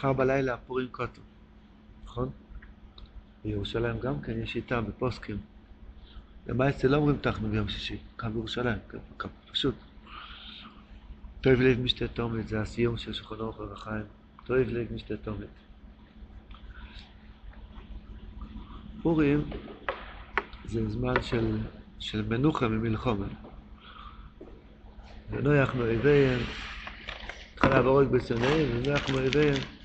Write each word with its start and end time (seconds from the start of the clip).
מחר 0.00 0.12
בלילה 0.12 0.56
פורים 0.56 0.88
קוטו, 0.90 1.20
נכון? 2.04 2.30
בירושלים 3.44 4.00
גם 4.00 4.22
כן 4.22 4.38
יש 4.38 4.52
שיטה 4.52 4.80
בפוסקים. 4.80 5.36
למעשה 6.46 6.88
לא 6.88 6.96
אומרים 6.96 7.16
תחנו 7.16 7.48
ביום 7.48 7.68
שישי, 7.68 7.96
כאן 8.18 8.32
בירושלים, 8.32 8.78
כאן 9.18 9.30
פשוט. 9.52 9.74
טוב 11.40 11.52
לב 11.52 11.80
משתה 11.80 12.08
תומת, 12.08 12.48
זה 12.48 12.60
הסיום 12.60 12.98
של 12.98 13.12
שולחן 13.12 13.34
אורך 13.40 13.60
וחיים. 13.72 14.04
טוב 14.44 14.56
לב 14.56 14.92
משתה 14.92 15.16
תומת. 15.16 15.46
פורים 19.02 19.50
זה 20.64 20.90
זמן 20.90 21.22
של, 21.22 21.58
של 21.98 22.22
מנוחה 22.22 22.68
ממלחומה. 22.68 23.26
ונויח 25.30 25.74
מאויביהם, 25.74 26.40
התחלה 27.54 27.80
להרוג 27.80 28.08
בשונאיהם, 28.08 28.68
ונויח 28.78 29.10
מאויביהם. 29.10 29.79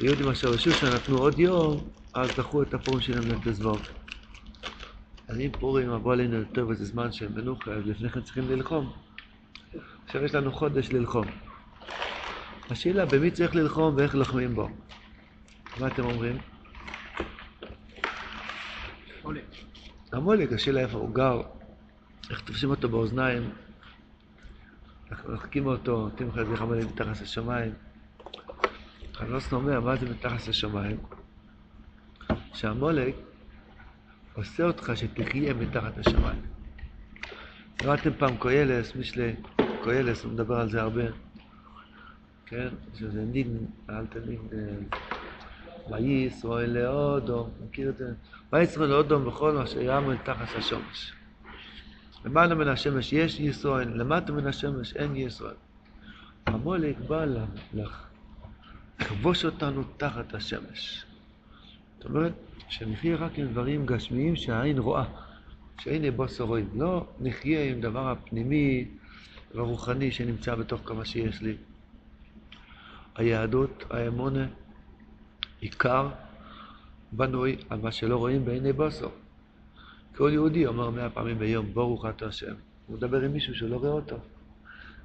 יהודים 0.00 0.28
אשר 0.28 0.52
בשושן 0.52 0.86
נתנו 0.86 1.18
עוד 1.18 1.38
יום, 1.38 1.88
אז 2.14 2.30
דחו 2.36 2.62
את 2.62 2.74
הפורים 2.74 3.00
שלהם 3.00 3.32
לתזבוב. 3.32 3.80
אז 5.28 5.40
אם 5.40 5.50
פורים 5.60 5.90
אבוא 5.90 6.12
עלינו 6.12 6.36
יותר 6.36 6.68
וזה 6.68 6.84
זמן 6.84 7.12
של 7.12 7.28
מנוחה, 7.32 7.70
אז 7.70 7.86
לפני 7.86 8.08
כן 8.10 8.20
צריכים 8.20 8.50
ללחום. 8.50 8.92
עכשיו 10.04 10.24
יש 10.24 10.34
לנו 10.34 10.52
חודש 10.52 10.92
ללחום. 10.92 11.26
השאלה, 12.70 13.06
במי 13.06 13.30
צריך 13.30 13.54
ללחום 13.54 13.94
ואיך 13.96 14.14
לוחמים 14.14 14.54
בו? 14.54 14.68
מה 15.80 15.86
אתם 15.86 16.04
אומרים? 16.04 16.38
המולק, 20.12 20.52
השאלה 20.52 20.80
איפה 20.80 20.98
הוא 20.98 21.14
גר, 21.14 21.42
איך 22.30 22.40
תופסים 22.40 22.70
אותו 22.70 22.88
באוזניים, 22.88 23.50
מחכים 25.28 25.66
אותו, 25.66 26.10
תמחה 26.10 26.44
זכר 26.44 26.66
מלא 26.66 26.84
מתחת 26.84 27.20
לשמיים. 27.22 27.89
חנוס 29.20 29.52
אומר, 29.52 29.80
מה 29.80 29.96
זה 29.96 30.10
מתחת 30.10 30.48
לשמיים? 30.48 30.96
שהמולק 32.54 33.14
עושה 34.34 34.64
אותך 34.64 34.92
שתחיה 34.94 35.54
מתחת 35.54 35.98
לשמיים. 35.98 36.42
ראיתם 37.84 38.10
פעם 38.18 38.36
קוילס, 38.36 38.96
משלי 38.96 39.34
קוילס, 39.82 40.24
הוא 40.24 40.32
מדבר 40.32 40.60
על 40.60 40.70
זה 40.70 40.80
הרבה, 40.80 41.02
כן? 42.46 42.68
שזה 42.94 43.24
נין, 43.24 43.66
אל 43.90 44.06
תנין, 44.06 44.40
ויהי 45.90 46.24
ישראל 46.26 46.70
לאודום, 46.70 47.50
מכיר 47.64 47.88
את 47.88 47.96
זה? 47.96 48.12
ויהי 48.52 48.64
ישראל 48.64 48.88
לאודום 48.88 49.24
בכל 49.24 49.52
מה 49.52 49.66
שיעמוד 49.66 50.16
תחת 50.24 50.48
השמש. 50.58 51.12
למעלה 52.24 52.54
מן 52.54 52.68
השמש 52.68 53.12
יש 53.12 53.40
ישראל, 53.40 53.88
למטה 53.88 54.32
מן 54.32 54.46
השמש 54.46 54.96
אין 54.96 55.16
ישראל. 55.16 55.54
המולק 56.46 56.96
בא 57.08 57.24
לכבוש 59.00 59.44
אותנו 59.44 59.82
תחת 59.96 60.34
השמש. 60.34 61.04
זאת 61.98 62.04
אומרת, 62.04 62.32
שנחיה 62.68 63.16
רק 63.16 63.38
עם 63.38 63.46
דברים 63.46 63.86
גשמיים 63.86 64.36
שהעין 64.36 64.78
רואה, 64.78 65.04
שאין 65.80 66.16
בוסר 66.16 66.44
רואים. 66.44 66.68
לא 66.74 67.06
נחיה 67.20 67.70
עם 67.70 67.80
דבר 67.80 68.08
הפנימי 68.08 68.84
והרוחני 69.54 70.10
שנמצא 70.10 70.54
בתוך 70.54 70.80
כמה 70.84 71.04
שיש 71.04 71.42
לי. 71.42 71.56
היהדות, 73.16 73.84
האמונה, 73.90 74.46
עיקר 75.60 76.08
בנוי 77.12 77.56
על 77.70 77.80
מה 77.80 77.92
שלא 77.92 78.16
רואים 78.16 78.44
בעיני 78.44 78.72
בוסר. 78.72 79.08
כל 80.16 80.30
יהודי 80.32 80.66
אומר 80.66 80.90
מאה 80.90 81.10
פעמים 81.10 81.38
ביום, 81.38 81.74
ברוך 81.74 82.06
אתה 82.06 82.26
השם. 82.26 82.54
הוא 82.86 82.96
מדבר 82.96 83.20
עם 83.20 83.32
מישהו 83.32 83.54
שלא 83.54 83.76
רואה 83.76 83.92
אותו. 83.92 84.16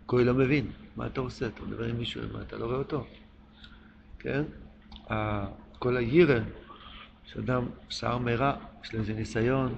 כל 0.05 0.21
לא 0.25 0.33
מבין, 0.33 0.71
מה 0.95 1.07
אתה 1.07 1.21
עושה? 1.21 1.47
אתה 1.47 1.61
מדבר 1.63 1.85
עם 1.85 1.97
מישהו, 1.97 2.21
מה 2.33 2.41
אתה 2.41 2.57
לא 2.57 2.65
רואה 2.65 2.77
אותו? 2.77 3.05
כן? 4.25 4.43
כל 5.79 5.97
הירא, 5.97 6.39
שאדם 7.25 7.65
שר 7.89 8.17
מרע, 8.17 8.53
יש 8.83 8.93
לו 8.93 8.99
איזה 8.99 9.13
ניסיון, 9.13 9.75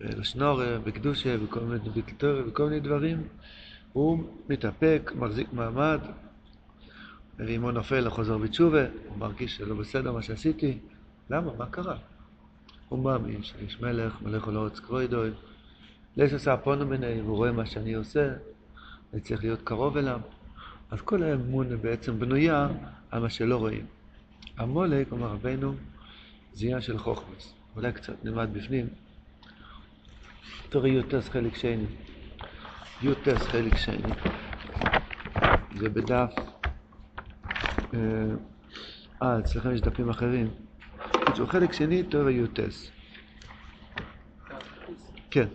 לשנור, 0.00 0.60
בקדושה, 0.84 1.38
בכל 1.38 1.60
מיני 1.60 1.88
ביטלטורי, 1.88 2.42
בכל 2.42 2.64
מיני 2.64 2.80
דברים, 2.80 3.22
הוא 3.92 4.24
מתאפק, 4.48 5.12
מחזיק 5.14 5.52
מעמד, 5.52 6.00
ואם 7.38 7.62
הוא 7.62 7.72
נופל, 7.72 8.04
הוא 8.04 8.12
חוזר 8.12 8.38
בתשובה, 8.38 8.84
הוא 9.08 9.18
מרגיש 9.18 9.56
שלא 9.56 9.74
בסדר 9.74 10.12
מה 10.12 10.22
שעשיתי. 10.22 10.78
למה? 11.30 11.52
מה 11.58 11.66
קרה? 11.66 11.96
הוא 12.88 13.04
מאמין 13.04 13.42
שיש 13.42 13.80
מלך, 13.80 14.22
מלך 14.22 14.44
עולרות 14.44 14.76
סקרוידוי, 14.76 15.30
לס 16.16 16.32
עשה 16.32 16.56
פונו 16.56 16.86
מיני, 16.86 17.20
והוא 17.20 17.36
רואה 17.36 17.52
מה 17.52 17.66
שאני 17.66 17.94
עושה, 17.94 18.32
אני 19.12 19.20
צריך 19.20 19.44
להיות 19.44 19.62
קרוב 19.62 19.96
אליו. 19.96 20.20
אז 20.92 21.00
כל 21.00 21.22
האמון 21.22 21.82
בעצם 21.82 22.18
בנויה 22.18 22.68
על 23.10 23.22
מה 23.22 23.30
שלא 23.30 23.56
רואים. 23.56 23.86
המולק, 24.58 25.12
אומר 25.12 25.26
רבנו, 25.26 25.74
זה 26.52 26.66
עניין 26.66 26.80
של 26.80 26.98
חוכמס. 26.98 27.54
אולי 27.76 27.92
קצת 27.92 28.24
נלמד 28.24 28.48
בפנים. 28.52 28.88
תראי 30.68 30.90
יוטס 30.90 31.28
חלק 31.28 31.54
שני. 31.54 31.86
יוטס 33.02 33.42
חלק 33.42 33.76
שני. 33.76 34.12
זה 35.76 35.88
בדף... 35.88 36.34
אה, 37.94 39.38
אצלכם 39.38 39.74
יש 39.74 39.80
דפים 39.80 40.08
אחרים. 40.08 40.50
בקיצור, 41.14 41.46
חלק 41.46 41.72
שני, 41.72 42.02
תורה 42.02 42.30
יוטס. 42.30 42.90
כן. 45.30 45.48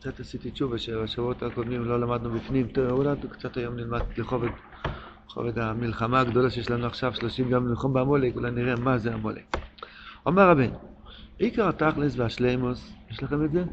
קצת 0.00 0.20
עשיתי 0.20 0.50
תשובה 0.50 0.78
שבשבועות 0.78 1.42
הקודמים 1.42 1.84
לא 1.84 2.00
למדנו 2.00 2.30
בפנים, 2.30 2.66
אולי 2.90 3.10
קצת 3.30 3.56
היום 3.56 3.76
נלמד 3.76 4.00
לכובד, 4.16 4.48
לכובד 5.26 5.58
המלחמה 5.58 6.20
הגדולה 6.20 6.50
שיש 6.50 6.70
לנו 6.70 6.86
עכשיו, 6.86 7.14
שלושים 7.14 7.50
גם 7.50 7.68
ללחום 7.68 7.92
בעמולק, 7.92 8.36
אולי 8.36 8.50
נראה 8.50 8.76
מה 8.76 8.98
זה 8.98 9.14
עמולק. 9.14 9.56
אומר 10.26 10.50
רבן, 10.50 10.70
עיקר 11.38 11.68
התכלס 11.68 12.14
והשלימוס, 12.16 12.92
יש 13.10 13.22
לכם 13.22 13.44
את 13.44 13.52
זה? 13.52 13.64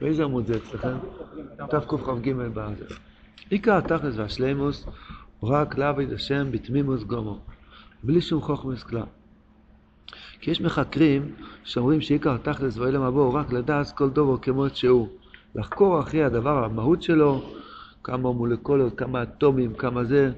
באיזה 0.00 0.24
עמוד 0.24 0.46
זה 0.46 0.56
אצלכם? 0.56 0.96
תקכ"ג 1.70 2.32
בזה. 2.32 2.94
עיקר 3.50 3.76
התכלס 3.76 4.14
והשלימוס 4.16 4.86
רק 5.42 5.78
לעבוד 5.78 6.12
השם 6.12 6.50
בתמימוס 6.50 7.02
גומו. 7.02 7.38
בלי 8.02 8.20
שום 8.20 8.40
חוכמס 8.40 8.82
כלל. 8.82 9.06
כי 10.40 10.50
יש 10.50 10.60
מחקרים 10.60 11.34
שאומרים 11.64 12.00
שעיקר 12.00 12.36
תכלס 12.36 12.78
ואילם 12.78 13.02
הבא 13.02 13.20
הוא 13.20 13.34
רק 13.34 13.52
לדעת 13.52 13.90
כל 13.90 14.10
דובר 14.10 14.38
כמות 14.38 14.76
שהוא. 14.76 15.08
לחקור 15.54 16.00
אחרי 16.00 16.24
הדבר, 16.24 16.64
המהות 16.64 17.02
שלו, 17.02 17.42
כמה 18.04 18.32
מולקולות, 18.32 18.98
כמה 18.98 19.22
אטומים, 19.22 19.74
כמה 19.74 20.04
זה, 20.04 20.32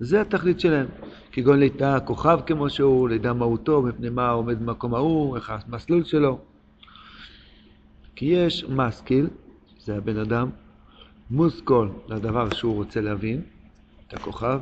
זה 0.00 0.20
התכלית 0.20 0.60
שלהם. 0.60 0.86
כגון 1.32 1.58
לידע 1.58 2.00
כוכב 2.00 2.40
כמו 2.46 2.70
שהוא, 2.70 3.08
לידע 3.08 3.32
מהותו, 3.32 3.82
מפני 3.82 4.10
מה 4.10 4.30
עומד 4.30 4.58
במקום 4.60 4.94
ההוא, 4.94 5.36
איך 5.36 5.52
המסלול 5.66 6.04
שלו. 6.04 6.38
כי 8.16 8.26
יש 8.26 8.64
מסקיל, 8.64 9.26
זה 9.80 9.96
הבן 9.96 10.16
אדם, 10.16 10.50
מוסקול 11.30 11.90
לדבר 12.08 12.50
שהוא 12.50 12.74
רוצה 12.74 13.00
להבין, 13.00 13.40
את 14.08 14.14
הכוכב, 14.14 14.60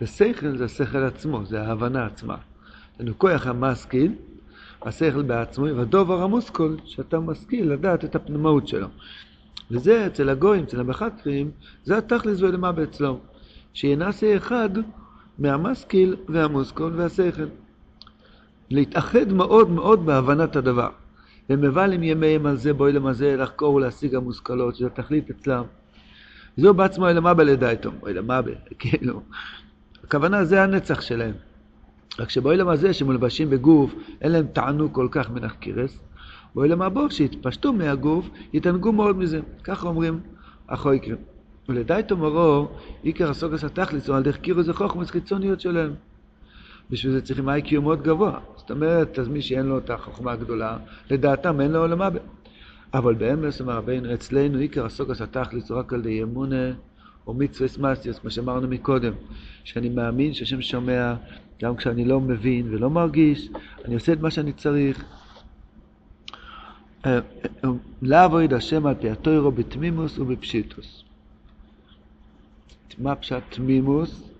ושכל 0.00 0.56
זה 0.56 0.64
השכל 0.64 0.98
עצמו, 0.98 1.44
זה 1.44 1.62
ההבנה 1.62 2.06
עצמה. 2.06 2.36
לנו 3.00 3.18
כוח 3.18 3.46
המשכיל, 3.46 4.12
השכל 4.82 5.22
בעצמו, 5.22 5.64
והדובר 5.76 6.22
המוסקול, 6.22 6.76
שאתה 6.84 7.20
משכיל 7.20 7.72
לדעת 7.72 8.04
את 8.04 8.14
הפנימאות 8.14 8.68
שלו. 8.68 8.86
וזה 9.70 10.06
אצל 10.06 10.28
הגויים, 10.28 10.64
אצל 10.64 10.80
המחקרים, 10.80 11.50
זה 11.84 11.98
התכלס 11.98 12.42
ולמה 12.42 12.72
באצלו. 12.72 13.18
שינעשה 13.74 14.36
אחד 14.36 14.70
מהמשכיל 15.38 16.16
והמוסקול 16.28 16.92
והשכל. 16.96 17.46
להתאחד 18.70 19.32
מאוד 19.32 19.70
מאוד 19.70 20.06
בהבנת 20.06 20.56
הדבר. 20.56 20.90
ומבלים 21.50 22.02
ימיהם 22.02 22.46
על 22.46 22.56
זה 22.56 22.72
בואי 22.72 22.92
למזה 22.92 23.36
לחקור 23.36 23.74
ולהשיג 23.74 24.14
המושכלות, 24.14 24.76
שזה 24.76 24.90
תכלית 24.90 25.30
אצלם. 25.30 25.64
זהו 26.56 26.74
בעצמו 26.74 27.08
אלא 27.08 27.20
מה 27.20 28.42
ב... 28.42 28.50
כאילו. 28.78 29.22
הכוונה 30.04 30.44
זה 30.44 30.62
הנצח 30.62 31.00
שלהם. 31.00 31.34
רק 32.20 32.30
שבאוילם 32.30 32.68
הזה 32.68 32.92
שמולבשים 32.92 33.50
בגוף, 33.50 33.94
אין 34.22 34.32
להם 34.32 34.46
תענוג 34.52 34.94
כל 34.94 35.08
כך 35.10 35.30
מן 35.30 35.44
החקירס. 35.44 35.98
באוילם 36.54 36.82
הבא, 36.82 37.00
שיתפשטו 37.10 37.72
מהגוף, 37.72 38.30
יתענגו 38.52 38.92
מאוד 38.92 39.16
מזה. 39.16 39.40
ככה 39.64 39.88
אומרים 39.88 40.20
החויקרים. 40.68 41.16
ולדי 41.68 42.00
תאמרו, 42.08 42.68
עיקר 43.02 43.30
הסוגס 43.30 43.64
התכלס, 43.64 44.08
או 44.08 44.14
על 44.14 44.22
דרך 44.22 44.36
קירו 44.36 44.62
זה 44.62 44.72
חוכמס 44.74 45.10
חיצוניות 45.10 45.60
שלהם. 45.60 45.94
בשביל 46.90 47.12
זה 47.12 47.22
צריכים 47.22 47.48
איי-קיו 47.48 47.82
מאוד 47.82 48.02
גבוה. 48.02 48.38
זאת 48.56 48.70
אומרת, 48.70 49.18
אז 49.18 49.28
מי 49.28 49.42
שאין 49.42 49.66
לו 49.66 49.78
את 49.78 49.90
החוכמה 49.90 50.32
הגדולה, 50.32 50.76
לדעתם 51.10 51.60
אין 51.60 51.72
לו 51.72 51.78
עולמה. 51.78 52.08
אבל 52.94 53.14
באמס, 53.14 53.60
אמר 53.60 53.76
רבינו, 53.76 54.14
אצלנו 54.14 54.58
עיקר 54.58 54.86
הסוגס 54.86 55.20
התכלס 55.20 55.70
הוא 55.70 55.78
רק 55.78 55.92
על 55.92 56.02
די 56.02 56.22
אמונה 56.22 56.72
או 57.26 57.34
מצווה 57.34 57.68
סמאסטיוס, 57.68 58.18
כמו 58.18 58.30
שאמרנו 58.30 58.68
מקודם, 58.68 59.12
שאני 59.64 59.88
מאמין 59.88 60.34
שהשם 60.34 60.62
שומע 60.62 61.14
גם 61.62 61.76
כשאני 61.76 62.04
לא 62.04 62.20
מבין 62.20 62.74
ולא 62.74 62.90
מרגיש, 62.90 63.48
אני 63.84 63.94
עושה 63.94 64.12
את 64.12 64.20
מה 64.20 64.30
שאני 64.30 64.52
צריך. 64.52 65.04
אה, 67.06 67.18
לעבוד 68.02 68.54
השם 68.54 68.86
על 68.86 68.94
פי 68.94 69.10
התוירו 69.10 69.50
בתמימוס 69.50 70.18
ובפשיטוס. 70.18 71.04
מה 72.98 73.14
פשט 73.14 73.42
תמימוס 73.48 74.30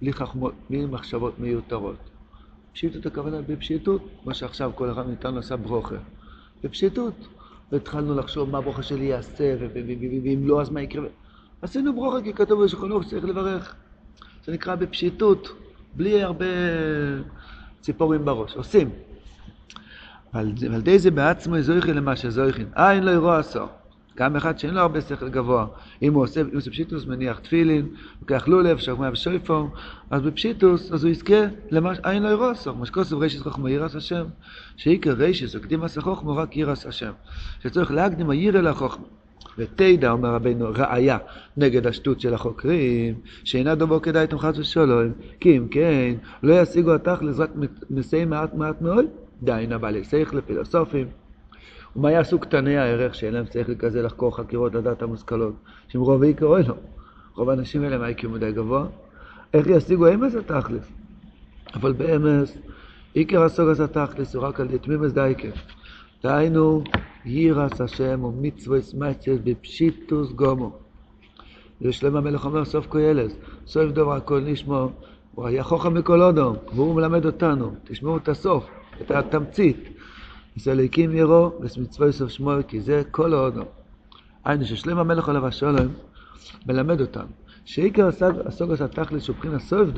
בלי 0.00 0.12
חכמות, 0.12 0.54
בלי 0.70 0.86
מחשבות 0.86 1.38
מיותרות. 1.38 1.96
פשיטות 2.72 3.06
הכוונה 3.06 3.42
בפשיטות, 3.42 4.02
מה 4.24 4.34
שעכשיו 4.34 4.72
כל 4.74 4.92
אחד 4.92 5.06
מאיתנו 5.06 5.38
עשה 5.38 5.56
ברוכה. 5.56 5.96
בפשיטות. 6.64 7.14
והתחלנו 7.72 8.14
לחשוב 8.14 8.50
מה 8.50 8.58
הברוכה 8.58 8.82
שלי 8.82 9.04
יעשה, 9.04 9.56
ואם 9.60 10.48
לא 10.48 10.60
אז 10.60 10.70
מה 10.70 10.82
יקרה. 10.82 11.08
עשינו 11.62 11.94
ברוכה 11.94 12.22
כי 12.22 12.32
כתוב 12.32 12.64
בשולחן 12.64 12.90
ערוך 12.90 13.04
שצריך 13.04 13.24
לברך. 13.24 13.74
זה 14.44 14.52
נקרא 14.52 14.74
בפשיטות, 14.74 15.48
בלי 15.96 16.22
הרבה 16.22 16.46
ציפורים 17.80 18.24
בראש. 18.24 18.54
עושים. 18.54 18.90
ועל 20.34 20.52
ידי 20.60 20.98
זה 20.98 21.10
בעצמו 21.10 21.60
זויכין 21.62 21.94
למה 21.94 22.16
שזויכין. 22.16 22.66
עין 22.74 23.04
לא 23.04 23.10
ירוע 23.10 23.38
עשור. 23.38 23.68
גם 24.16 24.36
אחד 24.36 24.58
שאין 24.58 24.74
לו 24.74 24.80
הרבה 24.80 25.00
שכל 25.00 25.28
גבוה, 25.28 25.66
אם 26.02 26.14
הוא 26.14 26.22
עושה, 26.22 26.40
אם 26.40 26.46
הוא 26.46 26.56
עושה 26.56 26.70
פשיטוס, 26.70 27.06
מניח 27.06 27.38
תפילין, 27.38 27.88
לוקח 28.20 28.48
לולב, 28.48 28.78
שכמיה 28.78 29.10
ושויפור, 29.12 29.68
אז 30.10 30.22
בפשיטוס, 30.22 30.92
אז 30.92 31.04
הוא 31.04 31.10
יזכה 31.10 31.44
למה, 31.70 31.92
אין 32.04 32.22
לו 32.22 32.28
ירוסו, 32.30 32.74
מה 32.74 32.86
שכוסף 32.86 33.16
רישס 33.16 33.40
חוכמה 33.40 33.70
ירס 33.70 33.96
השם, 33.96 34.24
שעיקר 34.76 35.12
רישס 35.12 35.56
הקדים 35.56 35.82
עשה 35.82 36.00
חוכמה 36.00 36.32
רק 36.32 36.56
ירס 36.56 36.86
השם, 36.86 37.12
שצריך 37.62 37.90
להקדים 37.90 38.30
הירא 38.30 38.60
לחוכמה. 38.60 39.06
ותדע, 39.58 40.10
אומר 40.10 40.34
רבינו, 40.34 40.68
ראיה 40.70 41.18
נגד 41.56 41.86
השטות 41.86 42.20
של 42.20 42.34
החוקרים, 42.34 43.14
שאינה 43.44 43.74
דובו 43.74 44.02
כדאי 44.02 44.22
איתם 44.22 44.38
חס 44.38 44.58
ושלום, 44.58 45.12
כי 45.40 45.56
אם 45.56 45.68
כן, 45.68 46.14
לא 46.42 46.60
ישיגו 46.62 46.94
התכלס 46.94 47.38
רק 47.38 47.50
מסי 47.90 48.24
מעט 48.24 48.54
מעט 48.54 48.80
מאוד, 48.80 49.06
די 49.42 49.66
נא 49.68 49.78
בעלי 49.78 50.04
שכל 50.04 50.40
פילוסופים. 50.40 51.06
ומה 51.96 52.10
יעשו 52.10 52.38
קטני 52.38 52.78
הערך 52.78 53.14
שאין 53.14 53.34
להם 53.34 53.44
שכל 53.46 53.74
כזה 53.74 54.02
לחקור 54.02 54.36
חקירות 54.36 54.74
לדעת 54.74 55.02
המושכלות, 55.02 55.54
שהם 55.88 56.00
רוב 56.00 56.20
ועיקרו 56.20 56.56
לא. 56.56 56.74
רוב 57.34 57.50
האנשים 57.50 57.82
האלה 57.82 57.98
מה 57.98 58.08
IQ 58.08 58.28
מדי 58.28 58.52
גבוה? 58.52 58.86
איך 59.54 59.66
ישיגו 59.66 60.08
אמס 60.08 60.34
התכלס? 60.34 60.92
אבל 61.74 61.92
באמס, 61.92 62.58
עיקר 63.14 63.42
הסוגס 63.42 63.80
התכלס 63.80 64.34
הוא 64.34 64.44
רק 64.44 64.60
על 64.60 64.78
תמימס 64.78 65.12
דייקה. 65.12 65.48
דהיינו, 66.22 66.84
יירס 67.24 67.80
השם 67.80 68.24
ומצווה 68.24 68.80
סמצ'ס 68.80 69.38
בפשיטוס 69.44 70.32
גומו. 70.32 70.78
זה 71.80 71.92
שלמה 71.92 72.18
המלך 72.18 72.44
אומר 72.44 72.64
סוף 72.64 72.86
קהלס, 72.86 73.36
סוף 73.66 73.90
דבר 73.92 74.12
הכל 74.12 74.40
נשמו, 74.40 74.90
הוא 75.34 75.46
היה 75.46 75.62
חוכם 75.62 75.94
מכל 75.94 76.22
אודום, 76.22 76.56
והוא 76.74 76.94
מלמד 76.94 77.26
אותנו, 77.26 77.74
תשמעו 77.84 78.16
את 78.16 78.28
הסוף, 78.28 78.66
את 79.00 79.10
התמצית. 79.10 79.88
וסליקים 80.56 81.16
ירו 81.16 81.52
וסמצווי 81.60 82.12
סוף 82.12 82.30
שמו 82.30 82.52
כי 82.68 82.80
זה 82.80 83.02
כל 83.10 83.34
האודום. 83.34 83.66
היינו 84.44 84.64
ששלם 84.64 84.98
המלך 84.98 85.28
עליו 85.28 85.46
השלום 85.46 85.92
מלמד 86.66 87.00
אותנו 87.00 87.28
שעיקר 87.64 88.08
הסוגוס 88.46 88.80
התכלס 88.80 89.22
שהוא 89.22 89.36
מבחינת 89.36 89.60
סוף 89.60 89.88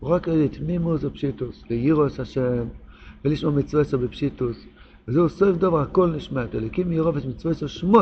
הוא 0.00 0.10
רק 0.10 0.28
על 0.28 0.48
תמימוס 0.48 1.04
ופשיטוס, 1.04 1.62
לירוס 1.70 2.20
השם 2.20 2.64
ולשמוע 3.24 3.52
מצווה 3.52 3.84
סוף 3.84 4.00
בפשיטוס 4.00 4.66
וזהו 5.08 5.28
סוף 5.28 5.56
דובו 5.56 5.80
הכל 5.80 6.10
נשמע, 6.10 6.46
תליקים 6.46 6.92
ירו 6.92 7.14
וסמצווי 7.14 7.54
סוף 7.54 7.70
שמו 7.70 7.98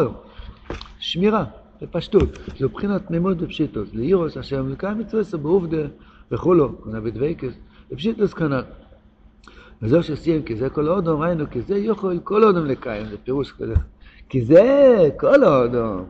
שמירה, 0.99 1.45
בפשטות, 1.83 2.39
זה 2.59 2.67
מבחינת 2.67 3.07
תמימות 3.07 3.37
ופשיטוס, 3.41 3.89
לירוס 3.95 4.37
השם 4.37 4.69
לקיים 4.69 4.99
מצווה 4.99 5.25
סוף 5.25 5.41
בעובדה 5.41 5.83
וכולו, 6.31 6.73
נביא 6.87 7.13
דוויקס, 7.13 7.53
בפשיטוס 7.91 8.35
כנ"ל 8.35 8.63
וזהו 9.83 10.03
שסיים, 10.03 10.43
כי 10.43 10.57
זה 10.57 10.71
כל 10.71 10.89
האודום, 10.89 11.23
היינו, 11.23 11.51
כי 11.51 11.61
זה 11.63 11.79
יכול 11.79 12.19
כל 12.25 12.43
האודום 12.43 12.67
לקיים, 12.67 13.07
זה 13.07 13.17
פירוש 13.25 13.53
כזה. 13.53 13.75
כי 14.29 14.45
זה 14.45 15.09
כל 15.17 15.45
האודום. 15.45 16.05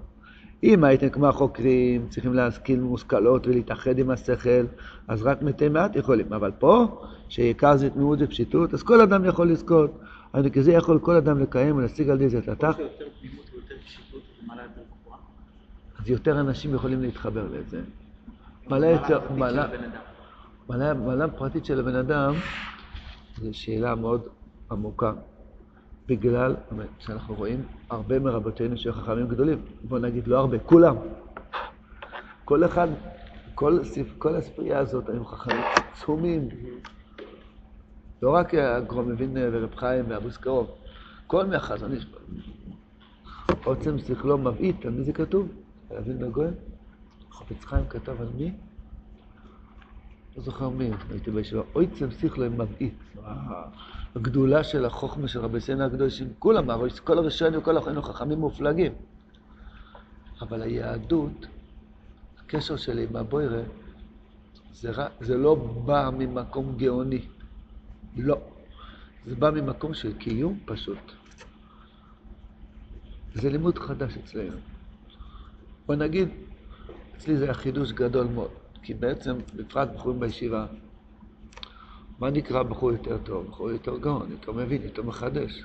אם 0.65 0.85
הייתם 0.85 1.09
כמו 1.09 1.27
החוקרים, 1.27 2.07
צריכים 2.09 2.35
להשכיל 2.35 2.81
מושכלות 2.81 3.47
ולהתאחד 3.47 3.99
עם 3.99 4.11
השכל, 4.11 4.65
אז 5.09 5.23
רק 5.23 5.43
מתי 5.43 5.69
מעט 5.69 5.97
יכולים. 5.97 6.33
אבל 6.33 6.51
פה, 6.59 7.03
שעיקר 7.29 7.77
זה 7.77 7.91
תמימות 7.91 8.19
ופשיטות, 8.23 8.75
אז 8.75 8.83
כל 8.83 9.01
אדם 9.01 9.25
יכול 9.25 9.51
לזכות. 9.51 10.01
היינו, 10.33 10.53
כי 10.53 10.63
זה 10.63 10.73
יכול 10.73 10.99
כל 10.99 11.17
אדם 11.17 11.39
לקיים 11.39 11.77
ולהשיג 11.77 12.11
על 12.11 12.29
זה 12.29 12.39
את 12.39 12.49
התח. 12.49 12.77
אז 15.99 16.11
יותר 16.11 16.41
אנשים 16.41 16.75
יכולים 16.75 17.03
להתחבר 17.03 17.47
לזה. 17.51 17.81
מעלה 20.69 21.29
פרטית 21.29 21.65
של 21.65 21.81
הבן 21.81 21.95
אדם, 21.95 22.35
זו 23.37 23.55
שאלה 23.55 23.95
מאוד 23.95 24.29
עמוקה, 24.71 25.13
בגלל 26.09 26.57
שאנחנו 26.99 27.35
רואים 27.35 27.63
הרבה 27.91 28.19
מרבותינו 28.19 28.77
של 28.77 28.93
חכמים 28.93 29.29
גדולים. 29.29 29.63
בוא 29.83 29.99
נגיד 29.99 30.27
לא 30.27 30.39
הרבה, 30.39 30.59
כולם. 30.59 30.97
כל 32.45 32.65
אחד, 32.65 32.89
כל, 33.55 33.79
כל 34.19 34.37
הספרייה 34.37 34.79
הזאת 34.79 35.09
היו 35.09 35.25
חכמים 35.25 35.61
עצומים. 35.93 36.49
לא 38.23 38.31
רק 38.35 38.55
הגרום 38.55 39.09
מבין 39.09 39.37
ורב 39.53 39.75
חיים 39.75 40.05
ואבוס 40.09 40.37
קרוב, 40.37 40.71
כל 41.27 41.47
מהחזון 41.47 41.93
איש. 41.93 42.07
עוצם 43.65 43.99
שכלו 43.99 44.39
מבעית, 44.39 44.85
על 44.85 44.91
מי 44.91 45.05
זה 45.05 45.13
כתוב? 45.13 45.49
על 45.91 45.97
אבינו 45.97 46.27
הגויים? 46.27 46.55
חפץ 47.33 47.65
חיים 47.65 47.85
כתב 47.89 48.21
על 48.21 48.29
מי? 48.37 48.53
לא 50.37 50.43
זוכר 50.43 50.69
מי, 50.69 50.91
הייתי 51.11 51.31
בישיבה, 51.31 51.63
אויצם 51.75 52.11
שכלו 52.11 52.51
מבעית. 52.51 52.95
הגדולה 54.17 54.65
של 54.65 54.85
החוכמה 54.85 55.29
של 55.29 55.41
רבי 55.41 55.61
סיינה 55.61 55.87
הקדושים, 55.87 56.29
כולם, 56.39 56.65
כל 57.05 57.19
הראשונים 57.19 57.61
וכל 57.61 57.77
החיים 57.77 58.03
חכמים 58.03 58.39
מופלגים. 58.39 58.93
אבל 60.41 60.63
היהדות, 60.63 61.47
הקשר 62.39 62.77
שלי 62.77 63.07
עם 63.11 63.17
הבוירה, 63.17 63.63
זה, 64.73 64.93
זה 65.21 65.37
לא 65.37 65.55
בא 65.55 66.11
ממקום 66.19 66.77
גאוני. 66.77 67.21
לא. 68.17 68.37
זה 69.27 69.35
בא 69.37 69.51
ממקום 69.51 69.95
של 69.95 70.19
קיום 70.19 70.59
פשוט. 70.65 71.13
זה 73.35 73.51
לימוד 73.51 73.79
חדש 73.79 74.17
אצלנו. 74.17 74.57
בוא 75.87 75.95
נגיד, 75.95 76.29
אצלי 77.17 77.37
זה 77.37 77.45
היה 77.45 77.55
חידוש 77.55 77.93
גדול 77.93 78.27
מאוד. 78.27 78.51
כי 78.83 78.95
בעצם, 78.95 79.37
בפרט 79.57 79.89
בחורים 79.95 80.21
בישיבה, 80.21 80.67
מה 82.19 82.31
נקרא 82.31 82.63
בחור 82.63 82.93
יותר 82.93 83.19
טוב? 83.19 83.47
בחור 83.47 83.71
יותר 83.71 83.99
גאון, 83.99 84.31
יותר 84.31 84.53
מבין, 84.53 84.83
יותר 84.83 85.03
מחדש. 85.03 85.65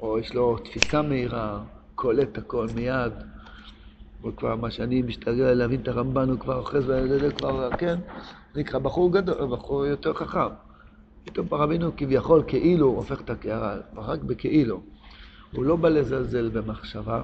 או 0.00 0.18
יש 0.18 0.34
לו 0.34 0.58
תפיסה 0.58 1.02
מהירה, 1.02 1.64
קולט 1.94 2.38
הכל 2.38 2.66
מיד. 2.74 3.12
וכבר 4.24 4.56
מה 4.56 4.70
שאני 4.70 5.02
משתגע 5.02 5.54
להבין 5.54 5.80
את 5.80 5.88
הרמב"ן, 5.88 6.28
הוא 6.28 6.38
כבר 6.38 6.58
אוחז 6.58 6.92
כבר, 7.38 7.70
כן, 7.78 7.98
נקרא 8.54 8.78
בחור 8.78 9.12
גדול, 9.12 9.56
בחור 9.56 9.86
יותר 9.86 10.14
חכם. 10.14 10.65
פתאום 11.26 11.46
רבינו 11.50 11.90
כביכול 11.96 12.42
כאילו 12.46 12.86
הופך 12.86 13.20
את 13.20 13.30
הקערה, 13.30 13.76
רק 13.96 14.22
בכאילו. 14.22 14.80
הוא 15.52 15.64
לא 15.64 15.76
בא 15.76 15.88
לזלזל 15.88 16.48
במחשבה, 16.48 17.22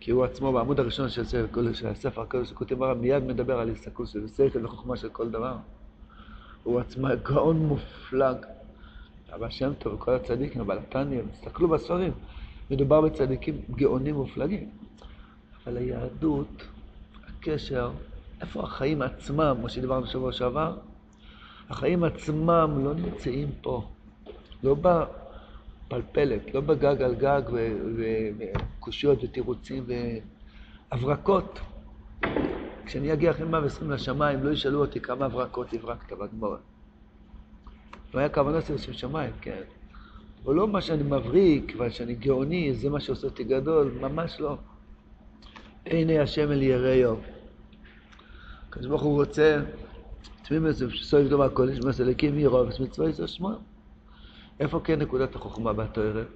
כי 0.00 0.10
הוא 0.10 0.24
עצמו 0.24 0.52
בעמוד 0.52 0.80
הראשון 0.80 1.08
של 1.08 1.24
ספר, 1.24 1.72
של 1.72 1.86
הספר 1.86 2.20
הקודש, 2.20 2.52
כותב 2.52 2.82
הרב, 2.82 2.98
מיד 2.98 3.24
מדבר 3.24 3.58
על 3.58 3.70
הסתכלות 3.70 4.08
של 4.08 4.28
שכל 4.28 4.64
וחוכמה 4.64 4.96
של 4.96 5.08
כל 5.08 5.30
דבר. 5.30 5.54
הוא 6.62 6.80
עצמו 6.80 7.08
גאון 7.22 7.56
מופלג. 7.56 8.36
אבא 9.34 9.50
שם 9.50 9.72
טוב 9.78 9.94
וכל 9.94 10.14
הצדיקים, 10.14 10.60
אבל 10.60 10.78
התניא, 10.78 11.20
תסתכלו 11.32 11.68
בספרים, 11.68 12.12
מדובר 12.70 13.00
בצדיקים 13.00 13.60
גאונים 13.70 14.14
מופלגים. 14.14 14.70
אבל 15.64 15.76
היהדות, 15.76 16.62
הקשר, 17.28 17.90
איפה 18.40 18.62
החיים 18.62 19.02
עצמם, 19.02 19.54
כמו 19.58 19.68
שדיברנו 19.68 20.02
בשבוע 20.02 20.32
שעבר? 20.32 20.76
החיים 21.72 22.04
עצמם 22.04 22.84
לא 22.84 22.94
נמצאים 22.94 23.48
פה. 23.62 23.88
לא 24.62 24.74
בפלפלת, 24.74 26.54
לא 26.54 26.60
בגג 26.60 27.02
על 27.02 27.14
גג 27.14 27.42
וקושיות 28.78 29.24
ותירוצים 29.24 29.84
והברקות. 30.90 31.60
כשאני 32.84 33.12
אגיע 33.12 33.30
אחרי 33.30 33.46
120 33.46 33.90
לשמיים, 33.90 34.44
לא 34.44 34.50
ישאלו 34.50 34.80
אותי 34.80 35.00
כמה 35.00 35.24
הברקות 35.24 35.72
הברקת 35.72 36.12
בגמורה. 36.12 36.56
לא 38.14 38.18
היה 38.18 38.28
כוונה 38.28 38.60
של 38.60 38.92
שמיים, 38.92 39.32
כן. 39.40 39.62
אבל 40.44 40.54
לא 40.54 40.68
מה 40.68 40.80
שאני 40.80 41.02
מבריק, 41.02 41.76
ושאני 41.78 42.14
גאוני, 42.14 42.74
זה 42.74 42.90
מה 42.90 43.00
שעושה 43.00 43.26
אותי 43.26 43.44
גדול, 43.44 43.98
ממש 44.00 44.40
לא. 44.40 44.56
עיני 45.84 46.18
השם 46.18 46.52
אל 46.52 46.62
יראיו. 46.62 47.16
הקדוש 48.68 48.86
ברוך 48.86 49.02
הוא 49.02 49.14
רוצה, 49.14 49.60
תמימוס 50.52 50.82
סויב 51.02 51.28
דבר 51.28 51.48
כל 51.54 51.68
איש 51.68 51.78
מסלקים 51.78 52.38
ירוב, 52.38 52.68
מצווה 52.80 53.08
יסר 53.08 53.26
שמו. 53.26 53.50
איפה 54.60 54.80
כן 54.84 54.98
נקודת 54.98 55.34
החוכמה 55.34 55.72
בתוארת? 55.72 56.26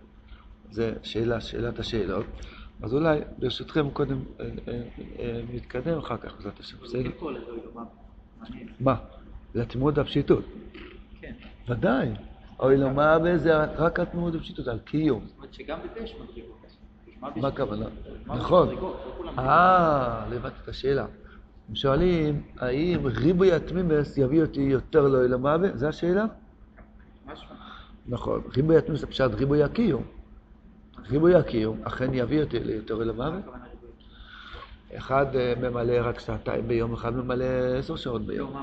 זה 0.70 0.92
שאלה, 1.02 1.40
שאלת 1.40 1.78
השאלות. 1.78 2.26
אז 2.82 2.94
אולי, 2.94 3.20
ברשותכם, 3.38 3.90
קודם 3.90 4.18
אה, 4.40 4.46
אה, 4.68 4.82
אה, 5.18 5.40
נתקדם, 5.52 5.99
אחר 5.99 6.16
כך, 6.16 6.37
בעזרת 6.37 6.61
השם, 6.61 6.76
בסדר? 6.82 7.11
מה? 8.80 8.94
לתמימות 9.54 9.99
הפשיטות. 9.99 10.44
כן. 11.20 11.32
ודאי. 11.68 12.08
אוי 12.61 12.76
לו, 12.76 12.90
מה 12.90 13.18
וזה 13.25 13.64
רק 13.64 14.00
התמימות 14.00 14.35
הפשיטות, 14.35 14.68
על 14.68 14.78
קיום. 14.78 15.26
זאת 15.26 15.37
אומרת 15.37 15.54
שגם 15.54 15.78
בזה 15.85 16.04
יש 16.04 16.14
מדרגות. 16.14 17.37
מה 17.37 17.49
הכוונה? 17.49 17.87
נכון. 18.26 18.68
לא 18.68 18.94
אה, 19.38 20.26
לא 20.30 20.37
הבנתי 20.37 20.56
את 20.62 20.68
השאלה. 20.68 21.06
הם 21.68 21.75
שואלים, 21.75 22.42
האם 22.58 23.06
ריבוי 23.06 23.52
התמימס 23.52 24.18
יביא 24.18 24.42
אותי 24.42 24.61
יותר 24.61 25.08
לאוהל 25.08 25.35
המוות? 25.35 25.78
זו 25.78 25.87
השאלה? 25.87 26.25
נכון, 28.06 28.40
ריבוי 28.56 28.76
התמימס 28.76 29.00
זה 29.00 29.06
פשוט 29.06 29.35
ריבוי 29.35 29.62
הקיום. 29.62 30.02
ריבוי 31.11 31.35
הקיום 31.35 31.80
אכן 31.85 32.14
יביא 32.14 32.42
אותי 32.42 32.58
ליותר 32.58 33.02
אל 33.02 33.11
המוות. 33.11 33.44
אחד 34.96 35.37
אה, 35.37 35.54
ממלא 35.61 36.08
רק 36.08 36.20
שעתיים 36.20 36.68
ביום, 36.68 36.92
אחד 36.92 37.16
ממלא 37.16 37.44
עשר 37.78 37.96
שעות 37.96 38.26
ביום. 38.26 38.56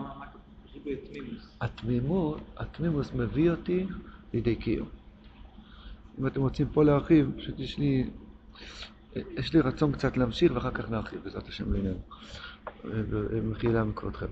התמימות, 1.61 2.41
התמימוס 2.57 3.13
מביא 3.13 3.51
אותי 3.51 3.87
לידי 4.33 4.55
קיום. 4.55 4.87
אם 6.19 6.27
אתם 6.27 6.41
רוצים 6.41 6.67
פה 6.73 6.83
להרחיב, 6.83 7.31
פשוט 7.37 7.59
יש 7.59 7.77
לי, 7.77 8.09
יש 9.15 9.53
לי 9.53 9.61
רצון 9.61 9.91
קצת 9.91 10.17
להמשיך 10.17 10.51
ואחר 10.55 10.71
כך 10.71 10.89
נרחיב, 10.89 11.19
בעזרת 11.23 11.47
השם 11.47 11.71
בעניין. 11.71 11.97
מחילה 13.43 13.83
מכבודכם. 13.83 14.25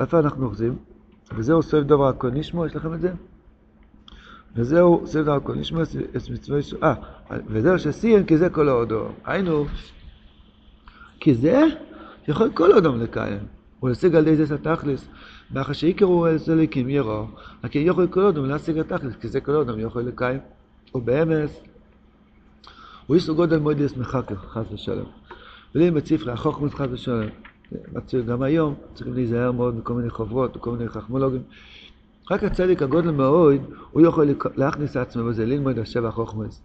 איפה 0.00 0.18
אנחנו 0.18 0.46
אוחזים? 0.46 0.76
וזהו 1.36 1.62
סוף 1.62 1.84
דבר 1.84 2.08
הכל 2.08 2.30
נשמו, 2.30 2.66
יש 2.66 2.76
לכם 2.76 2.94
את 2.94 3.00
זה? 3.00 3.12
וזהו 4.56 5.02
סוף 5.06 5.22
דבר 5.22 5.36
הכל 5.36 5.54
נשמו, 5.54 5.82
את 5.82 6.30
מצווה 6.30 6.58
ישראל, 6.58 6.82
אה, 6.82 6.94
וזהו 7.46 7.78
שסיים 7.78 8.24
כי 8.24 8.38
זה 8.38 8.50
כל 8.50 8.68
ההודו. 8.68 9.08
היינו, 9.24 9.66
כי 11.20 11.34
זה 11.34 11.62
יכול 12.28 12.50
כל 12.54 12.72
אדם 12.72 13.00
לקיים. 13.00 13.38
הוא 13.80 13.90
ישיג 13.90 14.14
על 14.14 14.28
ידי 14.28 14.46
זה 14.46 14.54
התכלס. 14.54 15.08
מאחר 15.50 15.72
שעיקרו 15.72 16.26
אל 16.26 16.38
סליקים 16.38 16.88
ירו, 16.88 17.26
כי 17.70 17.78
יכול 17.78 18.06
כל 18.06 18.26
אדם 18.26 18.44
להשיג 18.44 18.78
התכלס, 18.78 19.16
כי 19.16 19.28
זה 19.28 19.40
כל 19.40 19.52
אדם 19.52 19.80
יכול 19.80 20.02
לקיים. 20.02 20.40
ובאמס, 20.94 21.60
הוא 23.06 23.14
איסו 23.14 23.34
גודל 23.34 23.58
מאוד 23.58 23.80
ישמחקר, 23.80 24.34
חס 24.36 24.66
ושלום. 24.72 25.10
ולי 25.74 25.90
מציף 25.90 26.28
החוכמות 26.28 26.74
חס 26.74 26.86
ושלום. 26.90 27.28
גם 28.26 28.42
היום 28.42 28.74
צריכים 28.94 29.14
להיזהר 29.14 29.52
מאוד 29.52 29.76
מכל 29.76 29.94
מיני 29.94 30.10
חוברות, 30.10 30.56
וכל 30.56 30.70
מיני 30.70 30.88
חכמולוגים. 30.88 31.42
רק 32.30 32.44
הצדיק 32.44 32.82
הגודל 32.82 33.10
מאוד, 33.10 33.60
הוא 33.90 34.02
יכול 34.06 34.26
להכניס 34.56 34.96
עצמו 34.96 35.24
בזה, 35.24 35.46
ללמוד 35.46 35.78
השבע 35.78 36.10
חוכמוס. 36.10 36.62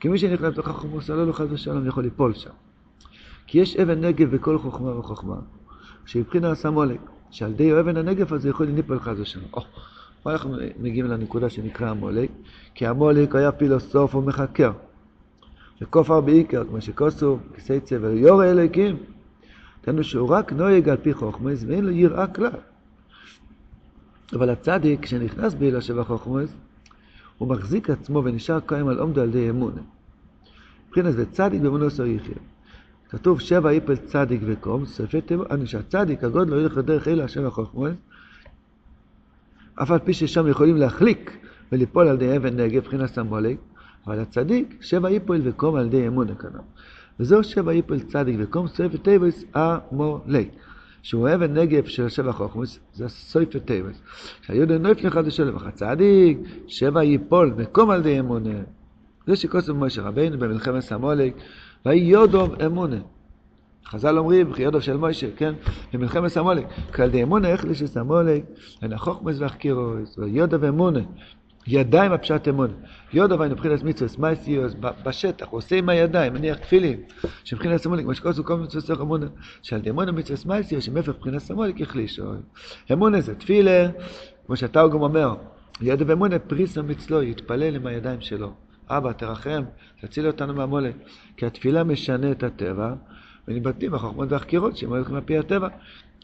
כי 0.00 0.08
מי 0.08 0.18
שנכנס 0.18 0.58
בחוכמוס, 0.58 1.10
לא 1.10 1.26
לו 1.26 1.32
חס 1.32 1.46
ושלום 1.50 1.86
יכול 1.86 2.02
ליפול 2.02 2.34
שם. 2.34 2.50
כי 3.46 3.58
יש 3.58 3.76
אבן 3.76 4.04
נגב 4.04 4.36
בכל 4.36 4.58
חוכמה 4.58 4.98
וחוכמה, 4.98 5.36
שבבחינה 6.06 6.50
הסמולק, 6.50 7.00
שעל 7.30 7.50
ידי 7.50 7.80
אבן 7.80 7.96
הנגב 7.96 8.34
הזה 8.34 8.48
יכול 8.48 8.66
לניפול 8.66 9.00
חס 9.00 9.16
ושלום. 9.18 9.44
Oh, 9.54 9.60
פה 10.22 10.32
אנחנו 10.32 10.56
מגיעים 10.80 11.06
לנקודה 11.06 11.50
שנקרא 11.50 11.90
המולק, 11.90 12.30
כי 12.74 12.86
המולק 12.86 13.34
היה 13.34 13.52
פילוסוף 13.52 14.14
ומחקר. 14.14 14.72
וכופר 15.82 16.20
בעיקר, 16.20 16.64
כמו 16.64 16.80
שכוסו, 16.80 17.38
כיסי 17.54 17.80
צבע, 17.80 18.08
יורא 18.10 18.44
אלוקים. 18.44 18.96
תנו 19.80 20.04
שהוא 20.04 20.28
רק 20.28 20.52
נוהג 20.52 20.88
על 20.88 20.96
פי 20.96 21.14
חוכמס 21.14 21.64
ואין 21.66 21.84
לו 21.84 21.90
יראה 21.90 22.26
כלל. 22.26 22.50
אבל 24.32 24.50
הצדיק, 24.50 25.02
כשנכנס 25.02 25.54
בהילה 25.54 25.80
שבע 25.80 26.04
חוכמס, 26.04 26.54
הוא 27.38 27.48
מחזיק 27.48 27.90
עצמו 27.90 28.24
ונשאר 28.24 28.60
קיים 28.60 28.88
על 28.88 28.98
עומדו 28.98 29.20
על 29.20 29.28
ידי 29.28 29.50
אמון. 29.50 29.72
מבחינת 30.88 31.14
זה 31.14 31.26
צדיק 31.26 31.62
באמונו 31.62 31.90
סוריחיה. 31.90 32.34
כתוב 33.08 33.40
שבע 33.40 33.70
איפל 33.70 33.96
צדיק 33.96 34.40
וקום, 34.46 34.86
סופי 34.86 35.20
תיבו, 35.20 35.44
אני 35.50 35.66
שהצדיק 35.66 36.24
הגודל 36.24 36.50
לא 36.50 36.60
ילך 36.60 36.76
לדרך 36.76 37.08
אלה 37.08 37.24
השבע 37.24 37.50
חוכמס, 37.50 37.94
אף 39.82 39.90
על 39.90 39.98
פי 39.98 40.14
ששם 40.14 40.48
יכולים 40.48 40.76
להחליק 40.76 41.38
וליפול 41.72 42.08
על 42.08 42.14
ידי 42.14 42.36
אבן 42.36 42.60
נגב, 42.60 42.82
מבחינת 42.82 43.18
המולק, 43.18 43.56
אבל 44.06 44.20
הצדיק, 44.20 44.76
שבע 44.80 45.08
איפול 45.08 45.40
וקום 45.44 45.76
על 45.76 45.86
ידי 45.86 46.06
אמון 46.06 46.28
הכנף. 46.28 46.60
וזהו 47.20 47.44
שבע 47.44 47.72
איפול 47.72 48.00
צדיק 48.00 48.36
וקום 48.38 48.68
סויפר 48.68 48.96
טייבס 48.96 49.44
המולק. 49.54 50.48
שהוא 51.02 51.28
אבן 51.34 51.54
נגב 51.54 51.84
של 51.86 52.08
שבע 52.08 52.32
חוכמוס, 52.32 52.78
זה 52.94 53.08
סויפר 53.08 53.58
טייבס. 53.58 54.02
שהיהודה 54.42 54.78
נויף 54.78 55.04
לך 55.04 55.20
לשלם 55.24 55.56
לך 55.56 55.68
צדיק, 55.68 56.38
שבע 56.66 57.02
ייפול 57.02 57.54
וקום 57.56 57.90
על 57.90 58.00
ידי 58.00 58.20
אמונה. 58.20 58.58
זה 59.26 59.36
שכוסף 59.36 59.72
משה 59.72 60.02
רבינו 60.02 60.38
במלחמת 60.38 60.92
המולק, 60.92 61.34
ויהי 61.86 62.00
יודום 62.00 62.50
אמונה. 62.66 62.96
חז"ל 63.86 64.18
אומרים, 64.18 64.52
חיודו 64.52 64.80
של 64.80 64.96
מוישה, 64.96 65.26
כן? 65.36 65.54
במלחמת 65.92 66.28
סמולק. 66.28 66.66
כעל 66.92 67.10
די 67.10 67.22
אמונה 67.22 67.48
איך 67.48 67.64
לשס 67.64 67.94
סמולק, 67.94 68.44
אין 68.82 68.92
החוכמס 68.92 69.40
והחקירוס, 69.40 70.18
ויודו 70.18 70.60
ואמונה. 70.60 71.00
ידיים 71.70 72.12
הפשט 72.12 72.48
אמון. 72.48 72.70
יודו 73.12 73.38
ואין 73.38 73.52
מבחינת 73.52 73.82
מצווה 73.82 74.10
מייסיוס 74.18 74.74
בשטח, 74.80 75.46
עושה 75.46 75.76
עם 75.76 75.88
הידיים, 75.88 76.32
מניח 76.32 76.56
תפילין, 76.56 77.00
שמבחינת 77.44 77.80
סמולק, 77.80 78.04
מה 78.04 78.14
שכוסו 78.14 78.44
כל 78.44 78.56
מצווה 78.56 78.80
סך 78.80 79.00
אמונה, 79.00 79.26
שעל 79.62 79.80
די 79.80 79.90
אמונה 79.90 80.12
מצווה 80.12 80.38
מייסיוס, 80.46 80.84
שמפך 80.84 81.08
מבחינת 81.08 81.38
סמולק 81.38 81.80
יחליש. 81.80 82.20
אמונה 82.92 83.20
זה 83.20 83.34
תפילה, 83.34 83.88
כמו 84.46 84.56
שהתאוגום 84.56 85.02
אומר, 85.02 85.34
ידו 85.80 86.06
ואמונה 86.06 86.38
פריסה 86.38 86.82
מצלו, 86.82 87.22
יתפלל 87.22 87.76
עם 87.76 87.86
הידיים 87.86 88.20
שלו. 88.20 88.52
אבא, 88.88 89.12
תרחם, 89.12 89.62
תציל 90.00 90.26
אותנו 90.26 90.54
מהמולק. 90.54 90.94
כי 91.36 91.46
התפילה 91.46 91.84
משנה 91.84 92.30
את 92.30 92.42
הטבע, 92.42 92.94
ונתבטאים 93.48 93.92
בחוכמות 93.92 94.32
והחקירות 94.32 94.76
שהם 94.76 94.90
הולכים 94.90 95.14
על 95.14 95.20
פי 95.20 95.38
הטבע. 95.38 95.68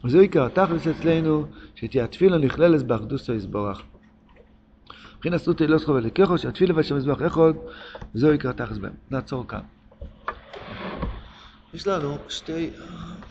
וזהו 0.03 0.21
עיקר 0.21 0.45
התכלס 0.45 0.87
אצלנו, 0.87 1.45
שתהיה 1.75 2.03
התפילה 2.03 2.37
נכללת 2.37 2.83
באחדוסו 2.83 3.33
יסבורך. 3.33 3.81
מבחינת 5.15 5.41
סוטי 5.41 5.67
לא 5.67 5.77
סחוב 5.77 5.95
אליקחו, 5.95 6.37
שהתפילה 6.37 6.75
והשם 6.75 6.97
יזבח 6.97 7.17
אחד, 7.27 7.53
וזהו 8.15 8.31
עיקר 8.31 8.49
התכלס 8.49 8.77
בהם. 8.77 8.93
נעצור 9.11 9.47
כאן. 9.47 9.61
יש 11.73 11.87
לנו 11.87 12.17
שתי, 12.29 12.69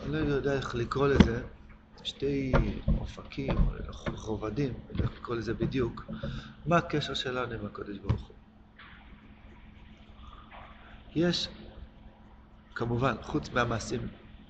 אני 0.03 0.11
לא 0.11 0.17
יודע 0.17 0.53
איך 0.53 0.75
לקרוא 0.75 1.07
לזה, 1.07 1.41
שתי 2.03 2.51
אופקים, 2.99 3.55
רובדים, 4.07 4.73
לא 4.73 4.93
יודע 4.93 5.03
איך 5.03 5.11
לקרוא 5.19 5.35
לזה 5.35 5.53
בדיוק, 5.53 6.05
מה 6.65 6.77
הקשר 6.77 7.13
שלנו 7.13 7.53
עם 7.53 7.65
הקודש 7.65 7.97
ברוך 7.97 8.21
הוא. 8.21 8.35
יש 11.15 11.49
כמובן, 12.75 13.15
חוץ 13.21 13.49
מהמעשים 13.49 14.01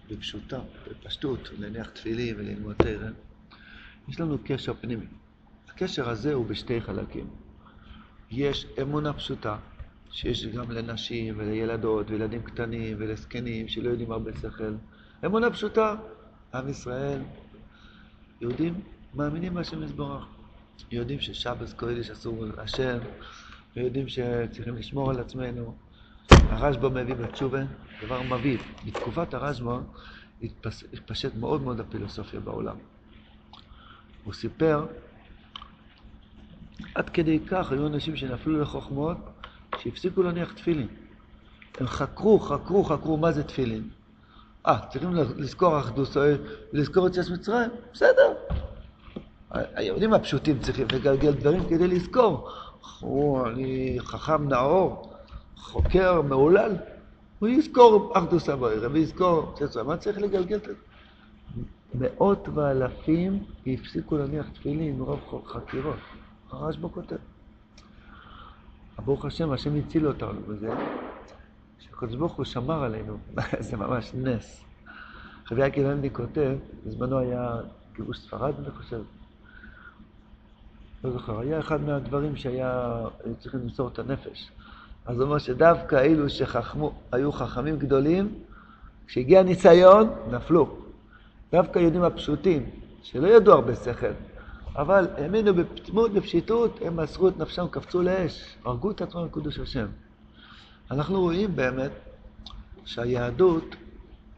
בפשוטה, 0.09 0.59
בפשטות, 0.89 1.49
להניח 1.57 1.89
תפילין 1.89 2.35
וללמוד 2.37 2.75
תרם, 2.75 3.13
יש 4.07 4.19
לנו 4.19 4.37
קשר 4.43 4.73
פנימי. 4.81 5.05
הקשר 5.75 6.09
הזה 6.09 6.33
הוא 6.33 6.45
בשתי 6.45 6.81
חלקים. 6.81 7.27
יש 8.31 8.65
אמונה 8.81 9.13
פשוטה, 9.13 9.57
שיש 10.11 10.45
גם 10.47 10.71
לנשים 10.71 11.33
ולילדות 11.37 12.09
וילדים 12.09 12.41
קטנים 12.41 12.97
ולזקנים 12.99 13.67
שלא 13.67 13.89
יודעים 13.89 14.11
הרבה 14.11 14.31
שכל. 14.41 14.73
אמונה 15.25 15.49
פשוטה. 15.51 15.95
עם 16.53 16.69
ישראל, 16.69 17.21
יהודים 18.41 18.81
מאמינים 19.13 19.53
בהשם 19.53 19.83
יזברך. 19.83 20.25
יודעים 20.91 21.19
ששבס 21.19 21.73
קודש 21.73 22.09
אסור 22.09 22.45
השם, 22.57 22.97
ויודעים 23.75 24.07
שצריכים 24.07 24.75
לשמור 24.75 25.09
על 25.09 25.19
עצמנו. 25.19 25.75
הרשב"א 26.29 26.89
מביא 26.89 27.15
בתשובה 27.15 27.61
דבר 28.05 28.21
מביא. 28.21 28.57
בתקופת 28.85 29.33
הרשב"א 29.33 29.79
התפשט 30.93 31.35
מאוד 31.35 31.61
מאוד 31.61 31.79
הפילוסופיה 31.79 32.39
בעולם. 32.39 32.77
הוא 34.23 34.33
סיפר, 34.33 34.85
עד 36.95 37.09
כדי 37.09 37.39
כך 37.39 37.71
היו 37.71 37.87
אנשים 37.87 38.15
שנפלו 38.15 38.61
לחוכמות, 38.61 39.17
שהפסיקו 39.79 40.23
להניח 40.23 40.53
תפילין. 40.53 40.87
הם 41.79 41.87
חקרו, 41.87 42.39
חקרו, 42.39 42.83
חקרו 42.83 43.17
מה 43.17 43.31
זה 43.31 43.43
תפילין. 43.43 43.89
אה, 44.67 44.79
צריכים 44.89 45.13
לזכור 45.13 45.79
אחדות, 45.79 46.17
לזכור 46.73 47.07
את 47.07 47.11
יציאת 47.11 47.29
מצרים? 47.29 47.69
בסדר. 47.93 48.33
היהודים 49.51 50.13
הפשוטים 50.13 50.59
צריכים 50.59 50.87
לגלגל 50.93 51.31
דברים 51.31 51.69
כדי 51.69 51.87
לזכור. 51.87 52.49
הוא, 52.99 53.47
אני 53.47 53.97
חכם 53.99 54.49
נאור, 54.49 55.13
חוקר 55.57 56.21
מהולל, 56.21 56.75
הוא 57.39 57.49
יזכור 57.49 58.13
אחדוס 58.17 58.49
הבוירה 58.49 58.87
ויזכור 58.91 59.53
צצוע. 59.55 59.83
מה 59.83 59.97
צריך 59.97 60.17
לגלגל 60.17 60.55
את 60.55 60.63
זה? 60.63 60.73
מאות 61.99 62.49
ואלפים 62.53 63.43
הפסיקו 63.67 64.17
להניח 64.17 64.49
תפילין 64.49 64.99
מרוב 64.99 65.43
חקירות. 65.45 65.95
הרשב"א 66.51 66.87
כותב. 66.87 67.15
ברוך 69.05 69.25
השם, 69.25 69.51
השם 69.51 69.75
הציל 69.75 70.07
אותנו 70.07 70.41
בזה, 70.47 70.73
שהקדוש 71.79 72.15
ברוך 72.15 72.33
הוא 72.33 72.45
שמר 72.45 72.83
עלינו, 72.83 73.17
זה 73.59 73.77
ממש 73.77 74.11
נס. 74.13 74.63
רבי 75.51 75.67
יקי 75.67 75.83
לנדי 75.83 76.09
כותב, 76.09 76.55
בזמנו 76.85 77.19
היה 77.19 77.57
גירוש 77.95 78.19
ספרד, 78.19 78.53
אני 78.59 78.71
חושב, 78.71 79.01
לא 81.03 81.11
זוכר, 81.11 81.39
היה 81.39 81.59
אחד 81.59 81.81
מהדברים 81.81 82.35
שהיה, 82.35 83.01
צריכים 83.39 83.59
למסור 83.59 83.87
את 83.87 83.99
הנפש. 83.99 84.51
אז 85.05 85.15
הוא 85.15 85.23
אומר 85.23 85.37
שדווקא 85.37 85.95
אלו 85.95 86.29
שהיו 86.29 87.31
חכמים 87.31 87.77
גדולים, 87.77 88.33
כשהגיע 89.07 89.39
הניסיון, 89.39 90.09
נפלו. 90.31 90.77
דווקא 91.51 91.79
היהודים 91.79 92.03
הפשוטים, 92.03 92.69
שלא 93.03 93.27
ידעו 93.27 93.53
הרבה 93.53 93.75
שכל, 93.75 94.07
אבל 94.75 95.07
האמינו 95.17 95.53
בתמימות, 95.53 96.13
בפשיטות, 96.13 96.79
הם 96.81 96.97
מסרו 96.99 97.27
את 97.27 97.37
נפשם, 97.37 97.67
קפצו 97.71 98.01
לאש, 98.01 98.55
הרגו 98.65 98.91
את 98.91 99.01
עצמם 99.01 99.25
בקדוש 99.25 99.59
השם. 99.59 99.87
אנחנו 100.91 101.21
רואים 101.21 101.55
באמת 101.55 101.91
שהיהדות 102.85 103.75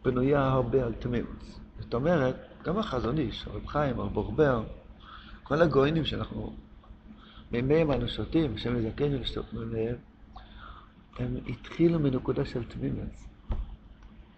בנויה 0.05 0.47
הרבה 0.47 0.85
על 0.85 0.93
תמימות. 0.93 1.43
זאת 1.79 1.93
אומרת, 1.93 2.35
גם 2.63 2.77
החזון 2.77 3.17
איש, 3.17 3.47
הרב 3.47 3.67
חיים, 3.67 3.99
הרב 3.99 4.13
בורבר, 4.13 4.63
כל 5.43 5.61
הגויינים 5.61 6.05
שאנחנו, 6.05 6.53
מהם 7.51 7.91
אנו 7.91 8.07
שותים, 8.07 8.55
השם 8.55 8.85
יזכנו 8.85 9.19
לשתות 9.19 9.53
מהם, 9.53 9.95
הם 11.19 11.37
התחילו 11.47 11.99
מנקודה 11.99 12.45
של 12.45 12.63
תמימס. 12.63 13.27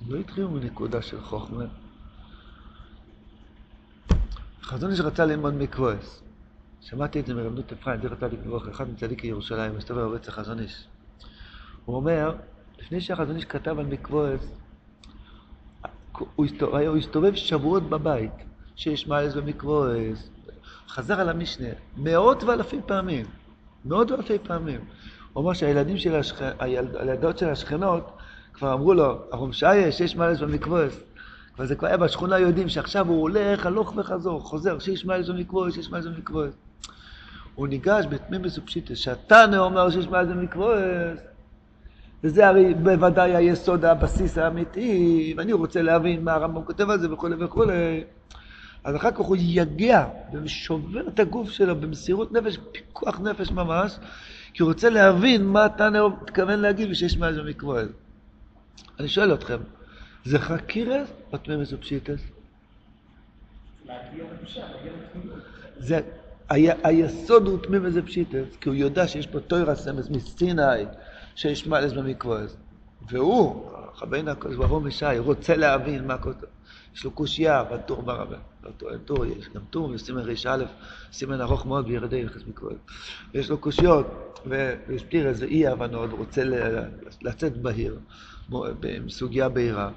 הם 0.01 0.11
לא 0.13 0.17
התחילו 0.17 0.49
מנקודה 0.49 1.01
של 1.01 1.21
חוכמה. 1.21 1.65
חזון 4.69 4.91
איש 4.91 4.99
רצה 4.99 5.25
ללמוד 5.25 5.53
מקרואס. 5.53 6.23
שמעתי 6.81 7.19
את 7.19 7.25
זה 7.25 7.33
מרבנות 7.33 7.71
אפרים, 7.71 8.01
זכר 8.01 8.15
צדיק 8.15 8.39
לברוך, 8.45 8.67
אחד 8.67 8.89
מצדיקי 8.89 9.27
ירושלים, 9.27 9.77
מסתובב 9.77 10.01
הרבה 10.01 10.15
אצל 10.15 10.31
חזון 10.31 10.59
איש. 10.59 10.87
הוא 11.85 11.95
אומר, 11.95 12.35
לפני 12.79 13.01
שהחזון 13.01 13.35
איש 13.35 13.45
כתב 13.45 13.79
על 13.79 13.85
מקרואס, 13.85 14.51
הוא 16.35 16.45
הסתובב, 16.45 16.87
הוא 16.87 16.97
הסתובב 16.97 17.35
שבועות 17.35 17.83
בבית, 17.83 18.31
שיש 18.75 19.07
מעלס 19.07 19.33
במקרואס, 19.33 20.29
חזר 20.87 21.19
על 21.19 21.29
המשנה 21.29 21.69
מאות 21.97 22.43
ואלפים 22.43 22.81
פעמים, 22.85 23.25
מאות 23.85 24.11
ואלפי 24.11 24.39
פעמים. 24.39 24.79
הוא 25.33 25.43
אומר 25.43 25.53
שהילדים 25.53 25.97
של 25.97 26.15
השכ... 26.15 26.41
הילדות 26.59 27.37
של 27.37 27.49
השכנות 27.49 28.11
כבר 28.53 28.73
אמרו 28.73 28.93
לו, 28.93 29.21
הרומשאיה, 29.31 29.91
שיש 29.91 30.15
מעלס 30.15 30.39
במקרואס. 30.39 30.99
אבל 31.59 31.67
זה 31.67 31.75
כבר 31.75 31.87
היה 31.87 31.97
בשכונה 31.97 32.39
יודעים 32.39 32.69
שעכשיו 32.69 33.07
הוא 33.07 33.21
הולך 33.21 33.65
הלוך 33.65 33.93
וחזור, 33.97 34.41
חוזר, 34.41 34.79
שיש 34.79 35.05
מעלס 35.05 35.29
במקרואס, 35.29 35.73
שיש 35.73 35.89
מעלס 35.89 36.05
במקרואס. 36.05 36.53
הוא 37.55 37.67
ניגש 37.67 38.05
בתמימוס 38.09 38.57
ופשיטס, 38.57 38.97
שהתנא 38.97 39.55
אומר 39.55 39.89
שיש 39.89 40.07
מעלס 40.07 40.29
במקרואס, 40.29 41.19
וזה 42.23 42.47
הרי 42.47 42.73
בוודאי 42.73 43.35
היסוד, 43.35 43.85
הבסיס 43.85 44.37
האמיתי, 44.37 45.33
ואני 45.37 45.53
רוצה 45.53 45.81
להבין 45.81 46.23
מה 46.23 46.33
הרמב"ם 46.33 46.63
כותב 46.63 46.89
על 46.89 46.99
זה 46.99 47.13
וכולי 47.13 47.35
וכולי. 47.39 48.03
אז 48.83 48.95
אחר 48.95 49.11
כך 49.11 49.19
הוא 49.19 49.37
יגע 49.39 50.05
ושובר 50.43 51.07
את 51.07 51.19
הגוף 51.19 51.49
שלו 51.49 51.75
במסירות 51.75 52.31
נפש, 52.31 52.57
פיקוח 52.71 53.19
נפש 53.19 53.51
ממש, 53.51 53.99
כי 54.53 54.63
הוא 54.63 54.69
רוצה 54.69 54.89
להבין 54.89 55.45
מה 55.45 55.65
אתה 55.65 55.89
מתכוון 56.21 56.59
להגיד 56.59 56.91
ושיש 56.91 57.17
מה 57.17 57.33
זה 57.33 57.43
מקרואל. 57.43 57.89
אני 58.99 59.07
שואל 59.07 59.33
אתכם, 59.33 59.57
זה 60.25 60.39
חקירס 60.39 61.09
או 61.33 61.37
תמימס 61.37 61.73
ופשיטס? 61.73 62.21
זה, 65.77 66.01
היסוד 66.83 67.47
הוא 67.47 67.59
תמימס 67.63 67.93
ופשיטס, 67.95 68.55
כי 68.61 68.69
הוא 68.69 68.75
יודע 68.75 69.07
שיש 69.07 69.27
פה 69.27 69.39
תוירה 69.39 69.75
סמס 69.75 70.09
מסיני, 70.09 70.61
שיש 71.35 71.67
מעלס 71.67 71.93
במקרואס. 71.93 72.57
והוא, 73.09 73.71
חבינו 73.95 74.31
הקדוש 74.31 74.55
ברוך 74.55 74.71
הוא 74.71 74.81
משי, 74.81 75.17
רוצה 75.17 75.55
להבין 75.55 76.07
מה 76.07 76.17
כותב. 76.17 76.47
יש 76.95 77.03
לו 77.03 77.11
קושייה 77.11 77.63
בטור 77.63 78.01
ברבה. 78.01 78.37
לא 78.63 78.71
טועה, 78.77 78.97
טור, 78.97 79.25
יש 79.25 79.49
גם 79.49 79.61
טור 79.69 79.89
וסימן 79.93 80.21
ר"א, 80.21 80.63
סימן 81.11 81.41
ארוך 81.41 81.65
מאוד 81.65 81.87
בירדי 81.87 82.17
יחס 82.17 82.41
מקרואס. 82.47 82.77
ויש 83.33 83.49
לו 83.49 83.57
קושיות, 83.57 84.39
ויש 84.45 85.03
פתירס 85.03 85.41
ואי 85.41 85.67
הבנות, 85.67 86.09
רוצה 86.11 86.43
לצאת 87.21 87.57
בהיר, 87.57 87.99
עם 88.51 89.09
סוגיה 89.09 89.49
בהירה. 89.49 89.89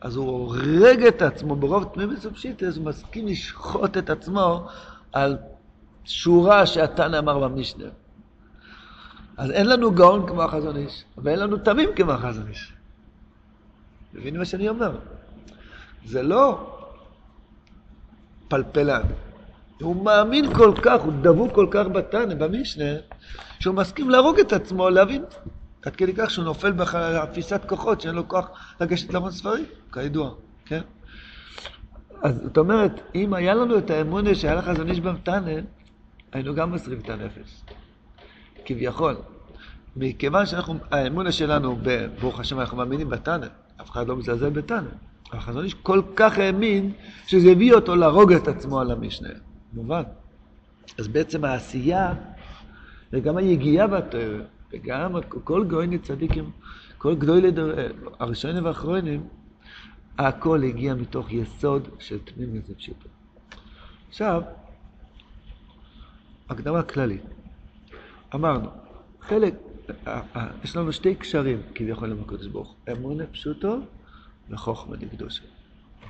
אז 0.00 0.16
הוא 0.16 0.26
הורג 0.26 1.02
את 1.02 1.22
עצמו 1.22 1.56
ברוב 1.56 1.84
תמימוס 1.94 2.26
ופשיטס, 2.26 2.76
הוא 2.76 2.84
מסכים 2.84 3.26
לשחוט 3.26 3.96
את 3.96 4.10
עצמו 4.10 4.68
על 5.12 5.36
שורה 6.04 6.66
שהתנא 6.66 7.18
אמר 7.18 7.38
במשנה. 7.38 7.84
אז 9.36 9.50
אין 9.50 9.66
לנו 9.66 9.90
גאון 9.90 10.26
כמו 10.26 10.42
החזון 10.42 10.76
איש, 10.76 11.04
ואין 11.18 11.38
לנו 11.38 11.56
תמים 11.56 11.90
כמו 11.96 12.12
החזון 12.12 12.48
איש. 12.48 12.72
מבינים 14.14 14.40
מה 14.40 14.44
שאני 14.44 14.68
אומר? 14.68 14.98
זה 16.06 16.22
לא 16.22 16.74
פלפלן. 18.48 19.02
הוא 19.80 20.04
מאמין 20.04 20.54
כל 20.54 20.72
כך, 20.82 21.00
הוא 21.02 21.12
דבוק 21.20 21.54
כל 21.54 21.66
כך 21.70 21.86
בתנא, 21.92 22.34
במשנה, 22.34 22.92
שהוא 23.60 23.74
מסכים 23.74 24.10
להרוג 24.10 24.38
את 24.38 24.52
עצמו, 24.52 24.90
להבין. 24.90 25.24
עד 25.86 25.96
כדי 25.96 26.12
כך 26.16 26.30
שהוא 26.30 26.44
נופל 26.44 26.72
באפיסת 26.72 27.60
כוחות, 27.68 28.00
שאין 28.00 28.14
לו 28.14 28.28
כוח 28.28 28.48
לגשת 28.80 29.14
למון 29.14 29.30
ספרים, 29.30 29.64
כידוע, 29.92 30.34
כן? 30.66 30.80
אז 32.22 32.40
זאת 32.42 32.58
אומרת, 32.58 33.00
אם 33.14 33.34
היה 33.34 33.54
לנו 33.54 33.78
את 33.78 33.90
האמונה 33.90 34.34
שהיה 34.34 34.54
לך 34.54 34.64
חזון 34.64 34.88
איש 34.88 35.00
בתנא, 35.00 35.52
היינו 36.32 36.54
גם 36.54 36.70
מוסרים 36.70 37.00
את 37.00 37.10
הנפש. 37.10 37.62
כביכול. 38.64 39.16
מכיוון 39.96 40.46
שאנחנו, 40.46 40.74
האמונה 40.90 41.32
שלנו, 41.32 41.78
ברוך 42.20 42.40
השם, 42.40 42.60
אנחנו 42.60 42.76
מאמינים 42.76 43.08
בתנא, 43.08 43.46
אף 43.80 43.90
אחד 43.90 44.08
לא 44.08 44.16
מזלזל 44.16 44.50
בתנא. 44.50 44.88
החזון 45.32 45.64
איש 45.64 45.74
כל 45.74 46.02
כך 46.16 46.38
האמין, 46.38 46.92
שזה 47.26 47.50
הביא 47.50 47.74
אותו 47.74 47.96
להרוג 47.96 48.32
את 48.32 48.48
עצמו 48.48 48.80
על 48.80 48.90
המשנה. 48.90 49.28
מובן. 49.72 50.02
אז 50.98 51.08
בעצם 51.08 51.44
העשייה, 51.44 52.14
וגם 53.12 53.36
היגיעה 53.36 53.86
בתואר, 53.86 54.40
וגם 54.72 55.14
כל 55.44 55.64
גויני 55.64 55.98
צדיקים, 55.98 56.50
כל 56.98 57.14
גדולי 57.14 57.50
הראשונים 58.18 58.64
והאחרונים, 58.64 59.28
הכל 60.18 60.62
הגיע 60.64 60.94
מתוך 60.94 61.32
יסוד 61.32 61.88
של 61.98 62.18
תמימות 62.18 62.70
ופשיטות. 62.70 63.10
עכשיו, 64.08 64.42
הקדמה 66.48 66.82
כללית. 66.82 67.22
אמרנו, 68.34 68.68
חלק, 69.20 69.54
יש 70.64 70.76
לנו 70.76 70.92
שתי 70.92 71.14
קשרים 71.14 71.62
כביכול 71.74 72.12
עם 72.12 72.20
הקדוש 72.20 72.46
ברוך 72.46 72.68
הוא, 72.68 72.96
אמונה 72.96 73.26
פשוטו 73.26 73.78
וחוכמה 74.50 74.96
לקדושה. 74.96 75.42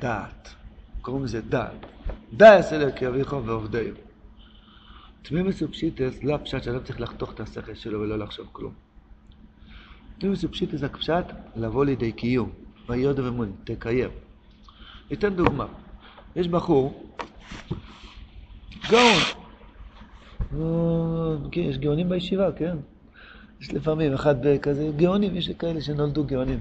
דעת. 0.01 0.55
קוראים 1.03 1.25
לזה 1.25 1.41
דעת. 1.41 1.87
דעת 2.33 2.73
אלוקי 2.73 3.07
אביכו 3.09 3.45
ועובדיו. 3.45 4.08
תמימוס 5.23 5.63
ופשיטס 5.63 6.25
לא 6.25 6.35
הפשט 6.35 6.63
שאדם 6.63 6.83
צריך 6.85 7.01
לחתוך 7.01 7.33
את 7.33 7.41
השכל 7.41 7.75
שלו 7.75 8.01
ולא 8.01 8.19
לחשוב 8.19 8.49
כלום. 8.53 8.73
תמימוס 10.19 10.45
ופשיטס 10.45 10.83
הפשט 10.83 11.25
לבוא 11.57 11.85
לידי 11.85 12.13
קיום. 12.13 12.51
ויודע 12.89 13.23
ומון, 13.29 13.53
תקיים. 13.65 14.11
ניתן 15.11 15.35
דוגמה. 15.35 15.67
יש 16.37 16.49
בחור, 16.49 17.13
גאון. 18.91 19.23
כן, 21.53 21.61
יש 21.61 21.79
גאונים 21.79 22.09
בישיבה, 22.09 22.53
כן? 22.53 22.77
יש 23.61 23.75
לפעמים 23.75 24.13
אחד 24.13 24.35
כזה, 24.63 24.91
גאונים, 24.97 25.37
יש 25.37 25.51
כאלה 25.51 25.81
שנולדו 25.81 26.25
גאונים. 26.25 26.61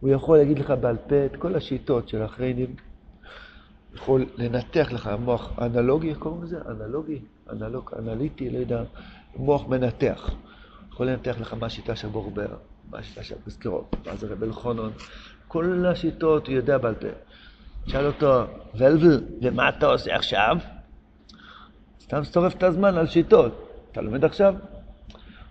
הוא 0.00 0.10
יכול 0.10 0.38
להגיד 0.38 0.58
לך 0.58 0.72
בעל 0.80 0.96
פה 0.96 1.26
את 1.26 1.36
כל 1.36 1.54
השיטות 1.54 2.08
של 2.08 2.22
האחריינים, 2.22 2.74
יכול 3.96 4.26
לנתח 4.36 4.88
לך 4.92 5.10
מוח 5.18 5.52
אנלוגי, 5.58 6.10
איך 6.10 6.18
קוראים 6.18 6.42
לזה? 6.42 6.58
אנלוגי? 6.68 7.18
אנלוג, 7.52 7.90
אנליטי, 7.98 8.50
לא 8.50 8.58
יודע, 8.58 8.82
מוח 9.36 9.66
מנתח. 9.68 10.30
יכול 10.92 11.06
לנתח 11.06 11.36
לך 11.40 11.54
מה 11.54 11.66
השיטה 11.66 11.96
של 11.96 12.08
בורבר, 12.08 12.48
מה 12.90 12.98
השיטה 12.98 13.22
של 13.22 13.34
פסקרות, 13.44 13.96
מה 14.06 14.16
זה 14.16 14.26
רב 14.26 14.42
אלחונון, 14.42 14.92
כל 15.48 15.86
השיטות 15.86 16.46
הוא 16.46 16.54
יודע 16.54 16.78
בעל 16.78 16.94
פה. 16.94 17.06
תשאל 17.84 18.06
אותו, 18.06 18.44
ולבל, 18.74 19.20
ומה 19.42 19.68
אתה 19.68 19.86
עושה 19.86 20.16
עכשיו? 20.16 20.56
סתם 22.02 22.24
שורף 22.24 22.54
את 22.54 22.62
הזמן 22.62 22.96
על 22.96 23.06
שיטות. 23.06 23.52
אתה 23.92 24.00
לומד 24.00 24.24
עכשיו? 24.24 24.54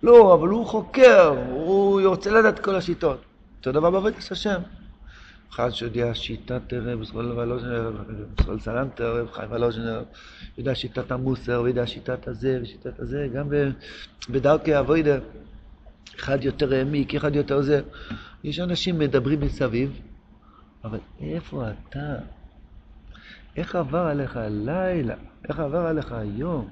לא, 0.03 0.33
אבל 0.33 0.47
הוא 0.47 0.65
חוקר, 0.65 1.27
הוא 1.49 2.01
רוצה 2.05 2.31
לדעת 2.31 2.59
כל 2.59 2.75
השיטות. 2.75 3.21
אותו 3.57 3.71
דבר 3.71 3.91
בעבודת 3.91 4.31
השם. 4.31 4.61
אחד 5.51 5.69
שיודע 5.69 6.13
שיטת 6.13 6.73
רב 6.73 7.01
ישראל 7.01 7.31
ולוז'נר, 7.31 7.91
ישראל 8.39 8.59
סלנטר, 8.59 9.27
חיים 9.31 9.51
ולוז'נר, 9.51 10.03
יודע 10.57 10.75
שיטת 10.75 11.11
המוסר, 11.11 11.61
ויודע 11.63 11.87
שיטת 11.87 12.27
הזה 12.27 12.59
ושיטת 12.61 12.99
הזה, 12.99 13.27
גם 13.33 13.49
בדרכי 14.29 14.79
אבוידה, 14.79 15.17
אחד 16.19 16.43
יותר 16.43 16.73
העמיק, 16.73 17.15
אחד 17.15 17.35
יותר 17.35 17.61
זה. 17.61 17.81
יש 18.43 18.59
אנשים 18.59 18.99
מדברים 18.99 19.39
מסביב, 19.39 19.99
אבל 20.83 20.99
איפה 21.21 21.63
אתה? 21.69 22.15
איך 23.55 23.75
עבר 23.75 24.05
עליך 24.07 24.37
הלילה? 24.37 25.15
איך 25.49 25.59
עבר 25.59 25.85
עליך 25.85 26.11
היום? 26.11 26.69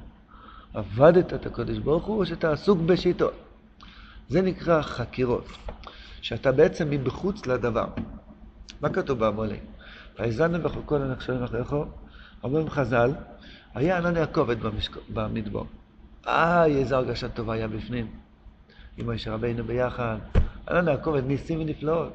עבדת 0.73 1.33
את 1.33 1.45
הקודש 1.45 1.77
ברוך 1.77 2.05
הוא, 2.05 2.17
או 2.19 2.25
שאתה 2.25 2.51
עסוק 2.51 2.79
בשיטות? 2.79 3.33
זה 4.29 4.41
נקרא 4.41 4.81
חקירות. 4.81 5.47
שאתה 6.23 6.51
בעצם 6.51 6.89
מבחוץ 6.89 7.47
לדבר. 7.47 7.85
מה 8.81 8.89
כתוב 8.89 9.19
בעמולי? 9.19 9.59
ויזנו 10.19 10.63
וחוקו 10.63 10.97
לנחשבים 10.97 11.43
אחריכו, 11.43 11.85
אומרים 12.43 12.69
חז"ל, 12.69 13.11
היה 13.73 13.97
ענן 13.97 14.17
הכובד 14.17 14.55
במדבור. 15.13 15.65
אה, 16.27 16.65
איזו 16.65 16.95
הרגשה 16.95 17.29
טובה 17.29 17.53
היה 17.53 17.67
בפנים. 17.67 18.07
עם 18.97 19.09
משה 19.09 19.33
רבינו 19.33 19.63
ביחד. 19.63 20.17
ענן 20.69 20.87
הכובד, 20.87 21.25
ניסים 21.25 21.61
ונפלאות. 21.61 22.13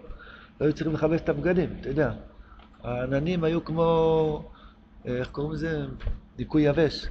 לא 0.60 0.66
היו 0.66 0.74
צריכים 0.74 0.94
לכבס 0.94 1.20
את 1.20 1.28
הבגדים, 1.28 1.76
אתה 1.80 1.88
יודע. 1.88 2.12
העננים 2.82 3.44
היו 3.44 3.64
כמו, 3.64 4.50
איך 5.04 5.28
קוראים 5.28 5.52
לזה? 5.52 5.86
דיכוי 6.36 6.62
יבש. 6.62 7.06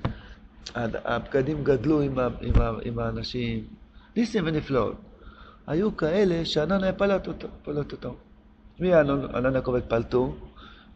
הבגדים 0.76 1.64
גדלו 1.64 2.02
עם, 2.02 2.20
עם, 2.20 2.54
עם 2.82 3.00
האנשים. 3.00 3.64
ניסים 4.16 4.44
ונפלאות. 4.48 4.96
היו 5.68 5.98
כאלה 5.98 6.46
שענן 6.46 6.84
היה 6.84 6.94
פלט 6.94 7.28
אותו. 7.28 7.48
פלט 7.64 7.92
אותו. 7.92 8.16
מי 8.80 8.94
ענן 8.94 9.56
הכובד 9.56 9.82
פלטו? 9.82 10.36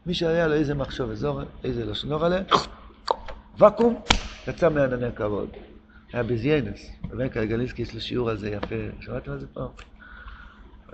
מי 0.05 0.13
שהיה 0.13 0.47
לו 0.47 0.53
איזה 0.53 0.73
מחשוב 0.73 1.11
אזור, 1.11 1.41
איזה 1.63 1.85
לשנור 1.85 2.25
עליה, 2.25 2.41
ואקום, 3.57 4.01
יצא 4.47 4.69
מענני 4.69 5.05
הכבוד. 5.05 5.49
היה 6.13 6.23
בזיינס, 6.23 6.91
בבנקה 7.09 7.45
גליסקי 7.45 7.81
יש 7.81 7.93
לו 7.93 8.01
שיעור 8.01 8.29
על 8.29 8.37
זה 8.37 8.49
יפה, 8.49 8.75
שמעתם 8.99 9.31
על 9.31 9.39
זה 9.39 9.47
פעם? 9.53 9.67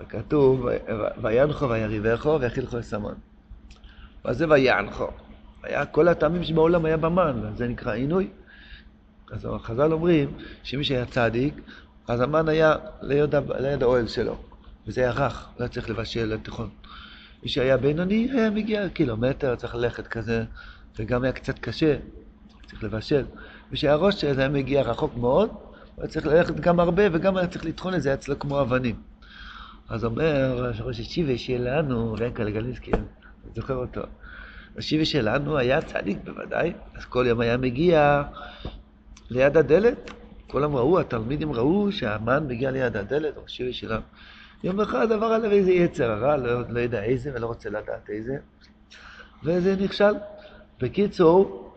כתוב, 0.08 0.66
ויאנחו 1.22 1.68
ויריבכו 1.68 2.38
ויחילכו 2.40 2.80
אסמון. 2.80 3.14
מה 4.24 4.32
זה 4.32 4.48
ויאנחו? 4.48 5.06
היה 5.62 5.86
כל 5.86 6.08
הטעמים 6.08 6.44
שבעולם 6.44 6.84
היה 6.84 6.96
במן, 6.96 7.42
זה 7.56 7.68
נקרא 7.68 7.92
עינוי. 7.92 8.30
אז 9.32 9.48
החז"ל 9.50 9.92
אומרים 9.92 10.32
שמי 10.62 10.84
שהיה 10.84 11.06
צדיק, 11.06 11.54
אז 12.08 12.20
המן 12.20 12.48
היה 12.48 12.74
ליד 13.02 13.82
האוהל 13.82 14.06
שלו, 14.06 14.36
וזה 14.88 15.00
היה 15.00 15.10
רך, 15.10 15.48
לא 15.58 15.64
היה 15.64 15.68
צריך 15.68 15.90
לבשל 15.90 16.24
לתיכון. 16.24 16.68
מי 17.42 17.48
שהיה 17.48 17.76
בינוני 17.76 18.30
היה 18.32 18.50
מגיע 18.50 18.88
קילומטר, 18.88 19.56
צריך 19.56 19.74
ללכת 19.74 20.06
כזה, 20.06 20.44
וגם 20.98 21.24
היה 21.24 21.32
קצת 21.32 21.58
קשה, 21.58 21.96
צריך 22.66 22.84
לבשל. 22.84 23.24
מי 23.70 23.76
שהיה 23.76 23.94
ראש 23.94 24.24
זה 24.24 24.40
היה 24.40 24.48
מגיע 24.48 24.82
רחוק 24.82 25.16
מאוד, 25.16 25.48
הוא 25.48 26.02
היה 26.02 26.08
צריך 26.08 26.26
ללכת 26.26 26.60
גם 26.60 26.80
הרבה, 26.80 27.02
וגם 27.12 27.36
היה 27.36 27.46
צריך 27.46 27.64
לטחון 27.64 27.94
את 27.94 28.02
זה, 28.02 28.08
היה 28.08 28.14
אצלו 28.14 28.38
כמו 28.38 28.60
אבנים. 28.60 28.96
אז 29.88 30.04
אומר 30.04 30.70
ראש 30.80 30.98
ישיבה 30.98 31.38
שלנו, 31.38 32.16
רנקה 32.20 32.44
לגלינסקי, 32.44 32.92
אני 32.92 33.02
זוכר 33.54 33.74
אותו, 33.74 34.00
השיבה 34.78 35.04
שלנו 35.04 35.58
היה 35.58 35.82
צדיק 35.82 36.18
בוודאי, 36.24 36.72
אז 36.94 37.04
כל 37.04 37.24
יום 37.28 37.40
היה 37.40 37.56
מגיע 37.56 38.22
ליד 39.30 39.56
הדלת, 39.56 40.10
כולם 40.46 40.76
ראו, 40.76 41.00
התלמידים 41.00 41.52
ראו 41.52 41.92
שהמן 41.92 42.46
מגיע 42.46 42.70
ליד 42.70 42.96
הדלת, 42.96 43.34
השיבה 43.46 43.72
שלנו. 43.72 44.02
יום 44.64 44.80
אחד 44.80 45.12
עבר 45.12 45.26
עליו 45.26 45.50
איזה 45.50 45.72
יצר 45.72 46.10
הרע, 46.10 46.36
לא, 46.36 46.60
לא 46.68 46.80
יודע 46.80 47.02
איזה 47.02 47.30
ולא 47.34 47.46
רוצה 47.46 47.70
לדעת 47.70 48.10
איזה, 48.10 48.36
וזה 49.44 49.76
נכשל. 49.76 50.14
בקיצור, 50.80 51.72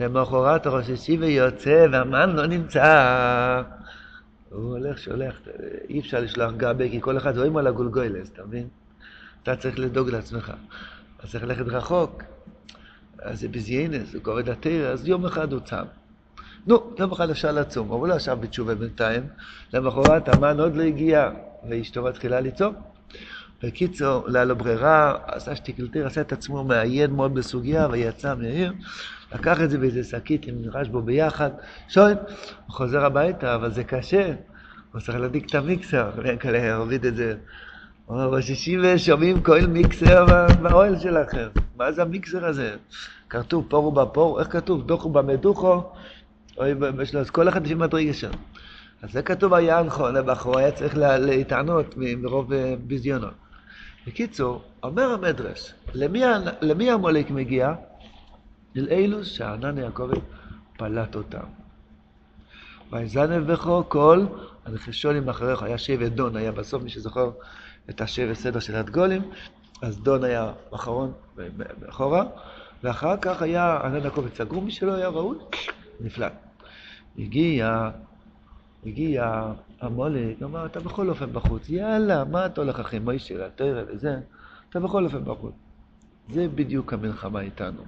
למחרת 0.00 0.66
ראש 0.66 0.88
ישיבה 0.88 1.26
יוצא 1.26 1.86
והמן 1.92 2.36
לא 2.36 2.46
נמצא. 2.46 3.62
הוא 4.50 4.70
הולך, 4.70 4.98
שולח, 4.98 5.40
אי 5.88 6.00
אפשר 6.00 6.20
לשלוח 6.20 6.52
גבי, 6.56 6.90
כי 6.90 7.00
כל 7.00 7.16
אחד 7.16 7.38
רואים 7.38 7.56
על 7.56 7.66
הגולגוילס, 7.66 8.30
אתה 8.32 8.44
מבין? 8.44 8.68
אתה 9.42 9.56
צריך 9.56 9.78
לדאוג 9.78 10.10
לעצמך. 10.10 10.52
אתה 11.16 11.26
צריך 11.26 11.44
ללכת 11.44 11.66
רחוק. 11.66 12.22
אז 13.22 13.40
זה 13.40 13.48
בזיינס, 13.48 14.12
זה 14.12 14.20
כובד 14.20 14.48
התרא, 14.48 14.88
אז 14.88 15.08
יום 15.08 15.26
אחד 15.26 15.52
הוא 15.52 15.60
צם. 15.60 15.84
נו, 16.66 16.94
יום 16.98 17.12
אחד 17.12 17.30
אפשר 17.30 17.52
לצום, 17.52 17.88
אבל 17.88 17.98
הוא 17.98 18.08
לא 18.08 18.14
ישב 18.14 18.36
בתשובה 18.40 18.74
בינתיים. 18.74 19.22
למחרת 19.72 20.28
המן 20.28 20.60
עוד 20.60 20.76
לא 20.76 20.82
הגיע, 20.82 21.30
ואשתו 21.70 22.02
מתחילה 22.02 22.40
לצום. 22.40 22.74
בקיצור, 23.62 24.24
לא 24.28 24.38
היה 24.38 24.44
לו 24.44 24.56
ברירה, 24.56 25.16
עשה 25.26 25.56
שטיקלטיר, 25.56 26.06
עשה 26.06 26.20
את 26.20 26.32
עצמו 26.32 26.64
מעיין 26.64 27.10
מאוד 27.10 27.34
בסוגיה, 27.34 27.88
ויצא 27.90 28.34
מהעיר, 28.34 28.72
לקח 29.34 29.60
את 29.60 29.70
זה 29.70 29.78
באיזה 29.78 30.04
שקית 30.04 30.46
עם 30.46 30.54
רשבו 30.72 31.02
ביחד, 31.02 31.50
שוין, 31.88 32.16
הוא 32.66 32.74
חוזר 32.74 33.04
הביתה, 33.04 33.54
אבל 33.54 33.70
זה 33.70 33.84
קשה, 33.84 34.32
הוא 34.92 35.00
צריך 35.00 35.18
להדליק 35.18 35.46
את 35.50 35.54
המיקסר, 35.54 36.10
וכאלה, 36.16 36.76
הוריד 36.76 37.06
את 37.06 37.16
זה. 37.16 37.36
הוא 38.06 38.16
אומר, 38.16 38.30
בשישים 38.30 38.80
ושומעים 38.82 39.42
כל 39.42 39.66
מיקסר 39.66 40.26
באוהל 40.62 40.98
שלכם, 40.98 41.48
מה 41.76 41.92
זה 41.92 42.02
המיקסר 42.02 42.44
הזה? 42.44 42.76
כתוב 43.28 43.66
פורו 43.68 43.92
בפור, 43.92 44.40
איך 44.40 44.52
כתוב? 44.52 44.86
דוחו 44.86 45.10
במדוחו, 45.10 45.82
אז 47.20 47.30
כל 47.30 47.48
אחד 47.48 47.64
לפי 47.64 47.74
מדרגה 47.74 48.12
שם. 48.12 48.30
אז 49.04 49.12
זה 49.12 49.22
כתוב 49.22 49.54
היה 49.54 49.82
נכון, 49.82 50.16
הבחור 50.16 50.58
היה 50.58 50.72
צריך 50.72 50.96
להתענות 50.96 51.94
מרוב 51.96 52.52
אה, 52.52 52.74
ביזיונות. 52.80 53.34
בקיצור, 54.06 54.62
אומר 54.82 55.02
המדרש, 55.02 55.74
למי, 55.94 56.22
למי 56.60 56.90
המולק 56.90 57.30
מגיע? 57.30 57.74
אל 58.76 58.88
אלו 58.90 59.24
שענן 59.24 59.78
יעקב 59.78 60.10
פלט 60.76 61.16
אותם. 61.16 61.44
ויזנב 62.92 63.52
בכו 63.52 63.84
כל 63.88 64.26
הנחשונים 64.64 65.28
אחריך, 65.28 65.62
היה 65.62 65.78
שבט 65.78 66.12
דון, 66.12 66.36
היה 66.36 66.52
בסוף 66.52 66.82
מי 66.82 66.90
שזוכר 66.90 67.30
את 67.90 68.00
השבט 68.00 68.36
סדר 68.36 68.60
של 68.60 68.74
הדגולים, 68.74 69.22
אז 69.82 70.02
דון 70.02 70.24
היה 70.24 70.52
אחרון 70.74 71.12
מאחורה, 71.78 72.24
ואחר 72.82 73.16
כך 73.16 73.42
היה 73.42 73.80
ענן 73.84 74.04
יעקב 74.04 74.28
סגרו, 74.34 74.60
מי 74.60 74.70
שלא 74.70 74.94
היה 74.94 75.08
ראוי, 75.08 75.38
נפלט. 76.00 76.32
הגיע, 77.18 77.90
הגיע 78.86 79.52
המולק, 79.80 80.42
אמר, 80.42 80.66
אתה 80.66 80.80
בכל 80.80 81.08
אופן 81.08 81.32
בחוץ, 81.32 81.68
יאללה, 81.68 82.24
מה 82.24 82.46
אתה 82.46 82.60
הולך 82.60 82.80
אחרי 82.80 82.98
מוישה, 82.98 83.46
לתרא 83.46 83.82
וזה, 83.88 84.18
אתה 84.70 84.80
בכל 84.80 85.04
אופן 85.04 85.24
בחוץ. 85.24 85.54
זה 86.30 86.48
בדיוק 86.48 86.92
המלחמה 86.92 87.40
איתנו. 87.40 87.82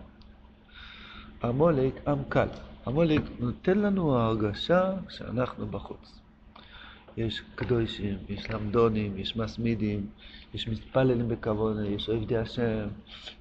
המולק 1.43 2.09
עם 2.09 2.19
קל. 2.29 2.49
המולק 2.87 3.23
נותן 3.39 3.79
לנו 3.79 4.17
הרגשה 4.19 4.93
שאנחנו 5.09 5.67
בחוץ. 5.67 6.21
יש 7.17 7.43
קדושים, 7.55 8.17
יש 8.29 8.51
למדונים, 8.51 9.19
יש 9.19 9.37
מסמידים, 9.37 10.07
יש 10.55 10.69
מתפללים 10.69 11.29
בכבוד, 11.29 11.77
יש 11.89 12.11
עבדי 12.11 12.37
השם, 12.37 12.87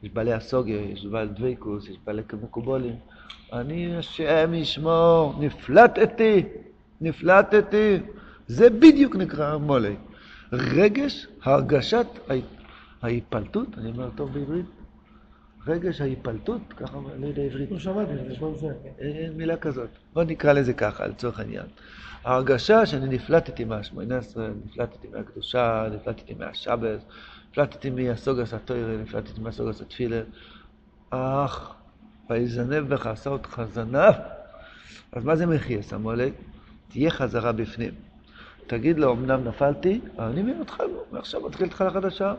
יש 0.03 0.09
בעלי 0.11 0.33
הסוגיה, 0.33 0.81
יש 0.81 1.05
בעל 1.05 1.27
דבקוס, 1.27 1.89
יש 1.89 1.97
בעלי 2.05 2.21
מקובולים. 2.43 2.95
אני 3.53 3.97
השם 3.97 4.53
ישמור, 4.53 5.33
נפלטתי, 5.39 6.43
נפלטתי. 7.01 7.99
זה 8.47 8.69
בדיוק 8.69 9.15
נקרא 9.15 9.53
המולק. 9.53 9.97
רגש, 10.51 11.27
הרגשת 11.43 12.07
ההיפלטות, 13.01 13.67
אני 13.77 13.89
אומר 13.89 14.09
טוב 14.15 14.33
בעברית, 14.33 14.65
רגש 15.67 16.01
ההיפלטות, 16.01 16.61
ככה 16.77 16.97
לא 17.19 17.27
יודע 17.27 17.41
עברית. 17.41 17.71
לא 17.71 17.79
שמעתי, 17.79 18.15
זה 18.15 18.21
נשמע 18.29 18.49
בסדר. 18.49 18.73
אין 18.99 19.33
מילה 19.33 19.57
כזאת. 19.57 19.89
בוא 20.13 20.23
נקרא 20.23 20.53
לזה 20.53 20.73
ככה, 20.73 21.07
לצורך 21.07 21.39
העניין. 21.39 21.65
ההרגשה 22.23 22.85
שאני 22.85 23.15
נפלטתי 23.15 23.65
מהשמונה 23.65 24.17
עשרה, 24.17 24.47
נפלטתי 24.65 25.07
מהקדושה, 25.13 25.87
נפלטתי 25.95 26.33
מהשבס, 26.33 27.05
נפלטתי 27.51 27.89
מהסוגס 27.89 28.53
התוירה, 28.53 28.97
נפלטתי 28.97 29.41
מהסוגס 29.41 29.81
התפילה. 29.81 30.21
אך, 31.09 31.75
ויזנב 32.29 32.93
בך, 32.93 33.07
עשה 33.07 33.29
אותך 33.29 33.61
זנב. 33.71 34.13
אז 35.11 35.25
מה 35.25 35.35
זה 35.35 35.45
מחייס, 35.45 35.93
המולק? 35.93 36.33
תהיה 36.95 37.11
חזרה 37.11 37.51
בפנים. 37.51 37.93
תגיד 38.67 38.99
לו, 38.99 39.13
אמנם 39.13 39.43
נפלתי, 39.43 39.99
אבל 40.15 40.25
אני 40.25 40.41
מבין 40.41 40.59
אותך, 40.59 40.83
מעכשיו 41.11 41.41
מתחיל 41.41 41.65
התחלה 41.65 41.91
חדשה. 41.91 42.33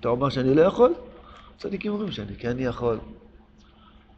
אתה 0.00 0.08
אומר 0.08 0.28
שאני 0.28 0.54
לא 0.54 0.60
יכול? 0.60 0.94
צדיקים 1.58 1.92
אומרים 1.92 2.12
שאני 2.12 2.36
כן 2.36 2.56
יכול. 2.58 2.98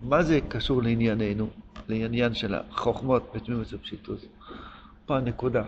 מה 0.00 0.22
זה 0.22 0.40
קשור 0.48 0.82
לענייננו, 0.82 1.48
לעניין 1.88 2.34
של 2.34 2.54
החוכמות 2.54 3.30
בתמימות 3.34 3.72
ופשיטות? 3.72 4.18
פה 5.06 5.16
הנקודה. 5.16 5.64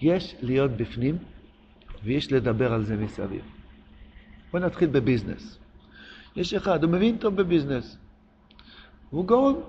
יש 0.00 0.36
להיות 0.42 0.70
בפנים 0.70 1.18
ויש 2.04 2.32
לדבר 2.32 2.72
על 2.72 2.84
זה 2.84 2.96
מסביב. 2.96 3.42
בוא 4.52 4.60
נתחיל 4.60 4.88
בביזנס. 4.88 5.58
יש 6.36 6.54
אחד, 6.54 6.84
הוא 6.84 6.92
מבין 6.92 7.18
טוב 7.18 7.36
בביזנס. 7.36 7.96
הוא 9.10 9.26
גאון, 9.26 9.62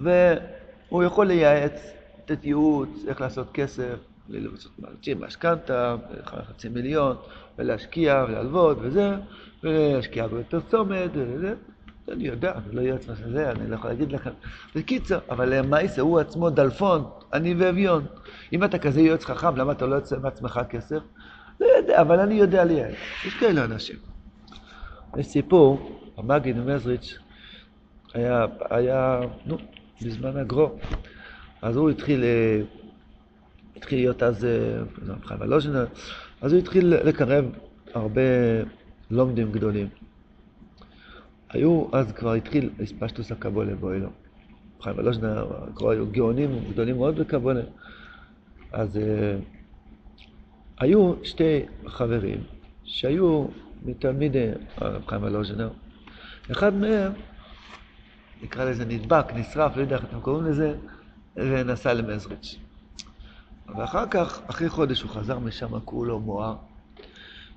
והוא 0.00 1.02
יכול 1.02 1.26
לייעץ, 1.26 1.92
לתת 2.18 2.44
ייעוץ, 2.44 3.04
איך 3.08 3.20
לעשות 3.20 3.52
כסף, 3.54 3.94
להוציא 4.28 5.14
משכנתה, 5.14 5.96
חצי 6.24 6.68
מיליון, 6.68 7.16
ולהשקיע 7.58 8.24
ולהלוות 8.28 8.78
וזה, 8.80 9.14
ולהשקיע 9.62 10.26
בפרסומת 10.26 11.10
וזה. 11.14 11.54
אני 12.12 12.26
יודע, 12.26 12.52
אני 12.52 12.76
לא 12.76 12.80
יועץ 12.80 13.06
של 13.06 13.32
זה, 13.32 13.50
אני 13.50 13.70
לא 13.70 13.74
יכול 13.74 13.90
להגיד 13.90 14.12
לכם. 14.12 14.30
בקיצר, 14.74 15.18
אבל 15.30 15.54
למעשה 15.54 16.02
הוא 16.02 16.20
עצמו 16.20 16.50
דלפון, 16.50 17.04
אני 17.32 17.54
ואביון. 17.54 18.06
אם 18.52 18.64
אתה 18.64 18.78
כזה 18.78 19.00
יועץ 19.00 19.24
חכם, 19.24 19.56
למה 19.56 19.72
אתה 19.72 19.86
לא 19.86 19.94
יוצא 19.94 20.16
מעצמך 20.22 20.60
כסף? 20.68 20.98
לא 21.60 21.66
יודע, 21.66 22.00
אבל 22.00 22.20
אני 22.20 22.34
יודע 22.34 22.64
לייעץ. 22.64 22.94
יש 23.26 23.34
כאלה 23.34 23.64
אנשים. 23.64 23.96
יש 25.16 25.26
סיפור, 25.26 26.00
המגיד 26.16 26.58
מזריץ' 26.58 27.18
היה, 28.14 28.46
היה, 28.70 29.20
נו, 29.46 29.56
בזמן 30.02 30.36
הגרו. 30.36 30.78
אז 31.62 31.76
הוא 31.76 31.90
התחיל 31.90 32.24
אה, 32.24 32.62
התחיל 33.76 33.98
להיות 33.98 34.22
אז 34.22 34.46
חייב 35.24 35.42
הלושן, 35.42 35.84
אז 36.40 36.52
הוא 36.52 36.60
התחיל 36.60 36.86
לקרב 36.86 37.44
הרבה 37.94 38.20
לומדים 39.10 39.52
גדולים. 39.52 39.88
היו, 41.50 41.86
אז 41.92 42.12
כבר 42.12 42.32
התחיל 42.32 42.70
הספשטוס 42.80 43.32
הקבולה 43.32 43.74
באוהלו. 43.74 44.08
חיים 44.82 44.98
הלושן, 44.98 45.20
כבר 45.74 45.90
היו 45.90 46.06
גאונים 46.06 46.64
גדולים 46.70 46.96
מאוד 46.96 47.18
בקבולה. 47.18 47.62
אז 48.72 48.96
uh, 48.96 49.00
היו 50.78 51.14
שתי 51.24 51.60
חברים 51.86 52.42
שהיו 52.84 53.46
מתלמידי 53.84 54.48
חיים 55.06 55.24
הלושנר. 55.24 55.70
אחד 56.50 56.74
מהם, 56.74 57.12
נקרא 58.42 58.64
לזה 58.64 58.84
נדבק, 58.84 59.32
נשרף, 59.34 59.76
לא 59.76 59.80
יודע 59.80 59.96
איך 59.96 60.04
אתם 60.04 60.20
קוראים 60.20 60.46
לזה, 60.46 60.74
ונסע 61.36 61.94
למזריץ'. 61.94 62.56
ואחר 63.76 64.06
כך, 64.10 64.40
אחרי 64.46 64.68
חודש 64.68 65.02
הוא 65.02 65.10
חזר 65.10 65.38
משם 65.38 65.80
כולו 65.80 66.20
מואר, 66.20 66.56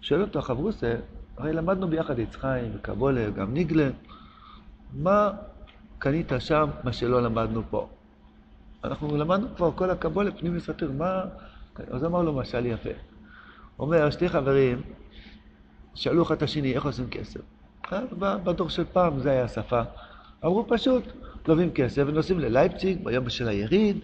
שואל 0.01 0.21
אותו 0.21 0.41
חברוסה, 0.41 0.95
הרי 1.37 1.53
למדנו 1.53 1.87
ביחד 1.87 2.19
יצחיים 2.19 2.71
וקבולה 2.75 3.29
וגם 3.29 3.53
ניגלה, 3.53 3.89
מה 4.93 5.31
קנית 5.99 6.31
שם, 6.39 6.69
מה 6.83 6.93
שלא 6.93 7.23
למדנו 7.23 7.63
פה? 7.69 7.87
אנחנו 8.83 9.17
למדנו 9.17 9.55
כבר 9.55 9.71
כל 9.75 9.89
הקבולה 9.89 10.31
פנים 10.31 10.57
וסתיר, 10.57 10.91
מה... 10.97 11.23
אז 11.91 12.05
אמר 12.05 12.21
לו 12.21 12.33
משל 12.33 12.65
יפה. 12.65 12.89
אומר, 13.79 14.09
שתי 14.09 14.29
חברים, 14.29 14.81
שאלו 15.95 16.23
אחד 16.23 16.35
את 16.35 16.41
השני, 16.41 16.73
איך 16.73 16.85
עושים 16.85 17.09
כסף? 17.09 17.39
אה, 17.93 18.01
בדור 18.43 18.69
של 18.69 18.83
פעם 18.93 19.19
זה 19.19 19.31
היה 19.31 19.43
השפה. 19.43 19.81
אמרו 20.45 20.65
פשוט, 20.67 21.03
לווים 21.47 21.71
כסף 21.71 22.03
ונוסעים 22.07 22.39
ללייפציג 22.39 23.03
ביום 23.03 23.29
של 23.29 23.47
היריד, 23.47 23.97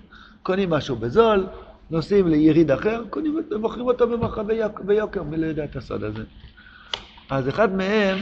קונים 0.44 0.70
משהו 0.70 0.96
בזול, 0.96 1.48
נוסעים 1.90 2.28
ליריד 2.28 2.72
אחר, 2.72 3.04
קונים 3.10 3.40
ומוכרים 3.52 3.86
אותו 3.86 4.08
במחר 4.08 4.44
ביוקר, 4.82 5.24
מי 5.24 5.38
לא 5.38 5.46
יודע 5.46 5.64
את 5.64 5.76
הסוד 5.76 6.04
הזה. 6.04 6.24
אז 7.30 7.50
אחד 7.50 7.76
מהם 7.76 8.18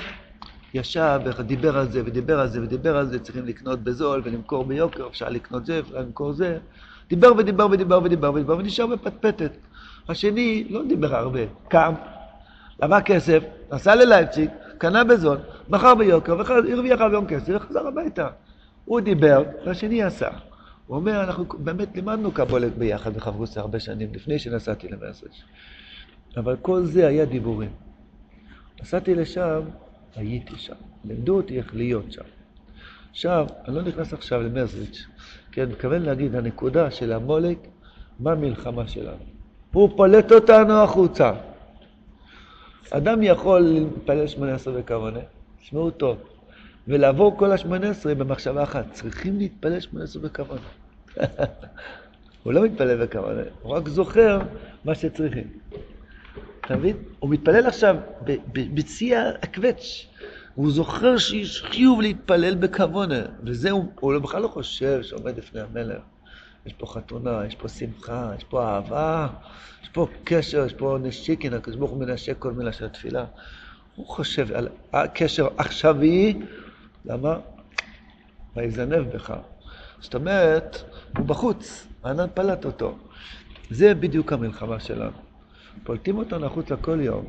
ישב 0.74 1.20
ודיבר 1.38 1.78
על 1.78 1.92
זה 1.92 2.02
ודיבר 2.06 2.40
על 2.40 2.48
זה 2.48 2.62
ודיבר 2.62 2.98
על 2.98 3.06
זה, 3.06 3.20
צריכים 3.20 3.46
לקנות 3.46 3.80
בזול 3.80 4.22
ולמכור 4.26 4.66
ביוקר, 4.66 5.08
אפשר 5.08 5.30
לקנות 5.30 5.66
זה, 5.66 5.80
אפשר 5.80 6.00
למכור 6.00 6.34
זה. 6.34 6.58
דיבר 7.10 7.32
ודיבר 7.38 7.68
ודיבר 7.72 8.00
ודיבר 8.04 8.34
ודיבר 8.34 8.58
ונשאר 8.58 8.88
בפטפטת. 8.88 9.52
השני 10.10 10.68
לא 10.70 10.84
דיבר 10.84 11.16
הרבה, 11.16 11.40
קם, 11.68 11.94
למה 12.82 13.02
כסף, 13.02 13.44
נסע 13.72 13.96
ללייפציג, 13.96 14.50
קנה 14.78 15.04
בזול, 15.04 15.38
מכר 15.70 15.96
ביוקר, 15.96 16.38
והרוויח 16.38 17.02
הרבה 17.02 17.26
כסף 17.28 17.54
וחזר 17.56 17.88
הביתה. 17.88 18.28
הוא 18.86 19.00
דיבר, 19.00 19.44
והשני 19.66 20.04
עשה. 20.04 20.30
הוא 20.88 20.98
אומר, 20.98 21.24
אנחנו 21.24 21.46
באמת 21.58 21.96
לימדנו 21.96 22.32
קבולת 22.32 22.78
ביחד 22.78 23.14
בחברוסה 23.14 23.60
הרבה 23.60 23.80
שנים 23.80 24.10
לפני 24.14 24.40
שנסעתי 24.40 24.88
למסג' 24.88 25.28
אבל 26.38 26.56
כל 26.62 26.86
זה 26.86 27.08
היה 27.08 27.26
דיבורים. 27.26 27.70
נסעתי 28.82 29.16
לשם, 29.16 29.62
הייתי 30.16 30.56
שם. 30.58 30.74
לימדו 31.06 31.36
אותי 31.38 31.58
איך 31.58 31.76
להיות 31.76 32.12
שם. 32.12 32.24
עכשיו, 33.12 33.48
אני 33.68 33.76
לא 33.76 33.82
נכנס 33.82 34.14
עכשיו 34.14 34.42
למרזריץ', 34.42 35.06
כי 35.52 35.64
אני 35.64 35.72
מתכוון 35.72 36.02
להגיד, 36.02 36.36
הנקודה 36.36 36.92
של 36.92 37.14
המולק, 37.14 37.58
מה 38.20 38.32
המלחמה 38.32 38.88
שלנו. 38.88 39.24
הוא 39.72 39.98
פולט 39.98 40.32
אותנו 40.32 40.74
החוצה. 40.74 41.32
אדם 42.90 43.24
יכול 43.24 43.60
להתפלל 43.60 44.28
שמונה 44.28 44.56
עשרה 44.56 44.74
בכוונה, 44.74 45.20
תשמעו 45.62 45.92
טוב, 45.92 46.18
ולעבור 46.88 47.38
כל 47.38 47.52
השמונה 47.52 47.90
עשרה 47.90 48.16
במחשבה 48.16 48.64
אחת, 48.64 48.86
צריכים 48.92 49.38
להתפלל 49.38 49.80
שמונה 49.80 50.06
עשרה 50.06 50.22
בכוונה. 50.22 50.62
הוא 52.44 52.54
לא 52.54 52.64
מתפלל 52.64 53.06
בכוונה, 53.06 53.42
הוא 53.62 53.74
רק 53.74 53.88
זוכר 53.88 54.40
מה 54.86 54.96
שצריכים. 54.96 55.48
אתה 56.62 56.76
מבין? 56.76 56.98
הוא 57.20 57.30
מתפלל 57.30 57.66
עכשיו 57.68 57.96
בשיא 58.54 59.18
הקווץ'. 59.18 60.08
הוא 60.56 60.72
זוכר 60.72 61.18
שיש 61.18 61.62
חיוב 61.62 62.02
להתפלל 62.02 62.56
בכוונה, 62.56 63.22
וזה 63.44 63.72
הוא, 63.72 63.86
הוא 64.00 64.18
בכלל 64.18 64.42
לא 64.42 64.48
חושב 64.48 65.04
שעומד 65.04 65.38
לפני 65.38 65.62
המלך. 65.62 66.02
יש 66.68 66.74
פה 66.74 66.88
חתונה, 66.88 67.46
יש 67.48 67.56
פה 67.56 67.68
שמחה, 67.68 68.32
יש 68.38 68.44
פה 68.44 68.70
אהבה, 68.70 69.28
יש 69.84 69.90
פה 69.90 70.08
קשר, 70.24 70.66
יש 70.66 70.74
פה 70.74 70.98
נשיקין, 71.02 71.54
הקדוש 71.54 71.76
ברוך 71.78 71.92
הוא 71.92 72.00
מנשק 72.00 72.36
כל 72.40 72.52
מילה 72.52 72.74
של 72.74 72.86
התפילה. 72.86 73.26
הוא 73.96 74.08
חושב 74.08 74.52
על 74.54 74.68
הקשר 74.94 75.48
עכשווי, 75.58 76.40
למה? 77.06 77.40
ויזנב 78.56 79.16
בך. 79.16 79.34
זאת 80.00 80.16
אומרת, 80.16 80.78
הוא 81.18 81.26
בחוץ, 81.26 81.88
הענן 82.04 82.28
פלט 82.34 82.66
אותו. 82.66 82.98
זה 83.70 83.96
בדיוק 83.96 84.34
המלחמה 84.34 84.80
שלנו. 84.80 85.18
פולטים 85.84 86.18
אותנו 86.18 86.46
החוצה 86.46 86.78
כל 86.78 87.02
יום. 87.02 87.26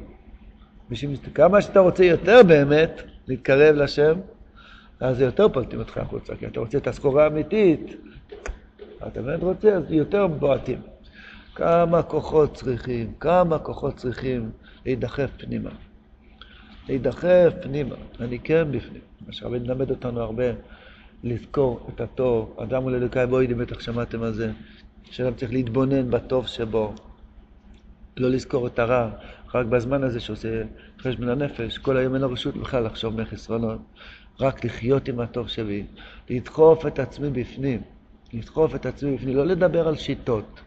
בשביל 0.90 1.16
כמה 1.35 1.62
שאתה 1.62 1.81
רוצה 1.81 2.05
יותר 2.05 2.40
באמת 2.48 3.03
להתקרב 3.29 3.77
לשם, 3.77 4.20
אז 5.01 5.20
יותר 5.20 5.48
פולטים 5.48 5.79
אותך 5.79 5.96
החוצה, 5.96 6.37
כי 6.37 6.46
אתה 6.46 6.61
רוצה 6.61 6.79
את 6.79 6.87
הסחורה 6.87 7.24
האמיתית. 7.24 7.96
אתה 9.07 9.23
באמת 9.23 9.43
רוצה, 9.43 9.75
אז 9.75 9.93
יותר 9.93 10.27
בועטים. 10.27 10.81
כמה 11.55 12.03
כוחות 12.03 12.55
צריכים, 12.55 13.13
כמה 13.21 13.59
כוחות 13.59 13.97
צריכים 13.97 14.51
להידחף 14.87 15.31
פנימה. 15.37 15.71
להידחף 16.89 17.53
פנימה, 17.63 17.95
אני 18.21 18.39
כן 18.39 18.73
בפנים. 18.73 19.03
מה 19.27 19.33
שהרבי 19.33 19.59
מלמד 19.59 19.91
אותנו 19.91 20.21
הרבה, 20.21 20.45
לזכור 21.25 21.89
את 21.95 22.01
הטוב. 22.01 22.57
אדם 22.63 22.83
הוא 22.83 22.91
ללוקאי 22.91 23.27
בוידי, 23.27 23.55
בטח 23.55 23.81
שמעתם 23.81 24.23
על 24.23 24.33
זה, 24.33 24.53
שאדם 25.11 25.35
צריך 25.35 25.53
להתבונן 25.53 26.11
בטוב 26.11 26.47
שבו. 26.47 26.95
לא 28.17 28.31
לזכור 28.31 28.67
את 28.67 28.79
הרע, 28.79 29.11
רק 29.55 29.67
בזמן 29.67 30.03
הזה 30.03 30.21
שעושה 30.21 30.63
חשבון 31.01 31.29
הנפש, 31.29 31.79
כל 31.79 31.97
היום 31.97 32.15
אין 32.15 32.23
לו 32.23 32.31
רשות 32.31 32.57
בכלל 32.57 32.85
לחשוב 32.85 33.21
מחסרונות, 33.21 33.79
רק 34.41 34.65
לחיות 34.65 35.09
עם 35.09 35.21
הטוב 35.21 35.49
שבי, 35.49 35.85
לדחוף 36.31 36.87
את 36.87 36.99
עצמי 36.99 37.31
בפנים, 37.31 37.81
לדחוף 38.33 38.75
את 38.75 38.87
עצמי 38.87 39.17
בפנים, 39.17 39.37
לא 39.37 39.47
לדבר 39.47 39.88
על 39.88 39.97
שיטות, 39.97 40.61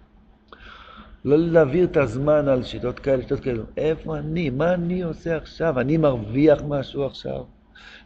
לא 1.26 1.38
להעביר 1.38 1.86
את 1.86 1.98
הזמן 1.98 2.48
על 2.48 2.64
שיטות 2.64 3.00
כאלה, 3.00 3.22
שיטות 3.22 3.40
כאלה, 3.40 3.64
איפה 3.78 4.18
אני, 4.18 4.50
מה 4.50 4.74
אני 4.74 5.02
עושה 5.02 5.38
עכשיו, 5.38 5.80
אני 5.80 5.98
מרוויח 5.98 6.62
משהו 6.68 7.06
עכשיו, 7.06 7.44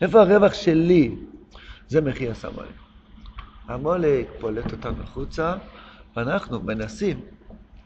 איפה 0.02 0.22
הרווח 0.22 0.54
שלי? 0.54 1.16
זה 1.88 2.02
מחיר 2.02 2.32
הסמולק. 2.32 2.70
המולק 3.68 4.28
פולט 4.40 4.72
אותנו 4.72 5.04
החוצה, 5.04 5.54
ואנחנו 6.16 6.62
מנסים 6.62 7.20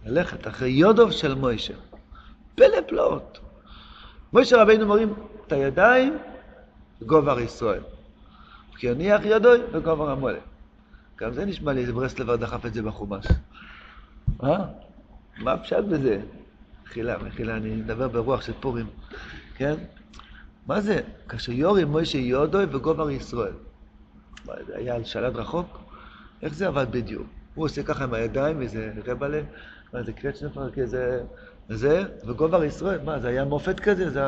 ללכת 0.06 0.48
אחרי 0.48 0.70
יודוב 0.70 1.12
של 1.12 1.36
מוישה. 1.36 1.74
פלא 2.56 2.82
פלאות. 2.88 3.40
מוישה 4.34 4.62
רבינו 4.62 4.88
מורים 4.88 5.14
את 5.48 5.52
הידיים 5.52 6.18
גובר 7.02 7.40
ישראל. 7.40 7.82
כי 8.78 8.88
יניח 8.88 9.22
ידוי 9.26 9.60
וגובר 9.72 10.10
המולק. 10.10 10.49
גם 11.22 11.34
זה 11.34 11.46
נשמע 11.46 11.74
לי 11.74 11.82
איזה 11.82 11.94
ברסלבר 11.94 12.36
דחף 12.36 12.66
את 12.66 12.74
זה 12.74 12.82
בחומש. 12.82 13.26
אה? 14.44 14.66
מה 15.38 15.52
הפשט 15.52 15.84
בזה? 15.84 16.22
מחילה, 16.86 17.18
מחילה, 17.18 17.58
אני 17.58 17.76
מדבר 17.76 18.08
ברוח 18.08 18.42
של 18.42 18.54
פורים, 18.60 18.88
כן? 19.56 19.76
מה 20.68 20.82
זה? 20.82 21.02
כאשר 21.30 21.52
יורי 21.52 21.86
מוישה 21.86 22.18
יודוי 22.18 22.66
וגובר 22.72 23.10
ישראל. 23.10 23.54
מה, 24.46 24.54
זה 24.68 24.78
היה 24.78 24.96
על 24.96 25.04
שלד 25.04 25.36
רחוק? 25.36 25.80
איך 26.42 26.54
זה 26.54 26.68
עבד 26.68 26.86
בדיוק? 26.92 27.28
הוא 27.56 27.66
עושה 27.66 27.84
ככה 27.84 28.04
עם 28.04 28.14
הידיים, 28.14 28.62
איזה 28.62 28.92
רבלה, 29.08 29.42
מה 29.94 30.04
זה 30.04 30.14
קרצ'נפר 30.14 30.72
כזה, 30.72 31.24
זה, 31.70 32.04
וגובר 32.28 32.64
ישראל, 32.64 33.00
מה, 33.04 33.20
זה 33.20 33.28
היה 33.28 33.46
מופת 33.46 33.80
כזה? 33.80 34.10
זה, 34.10 34.22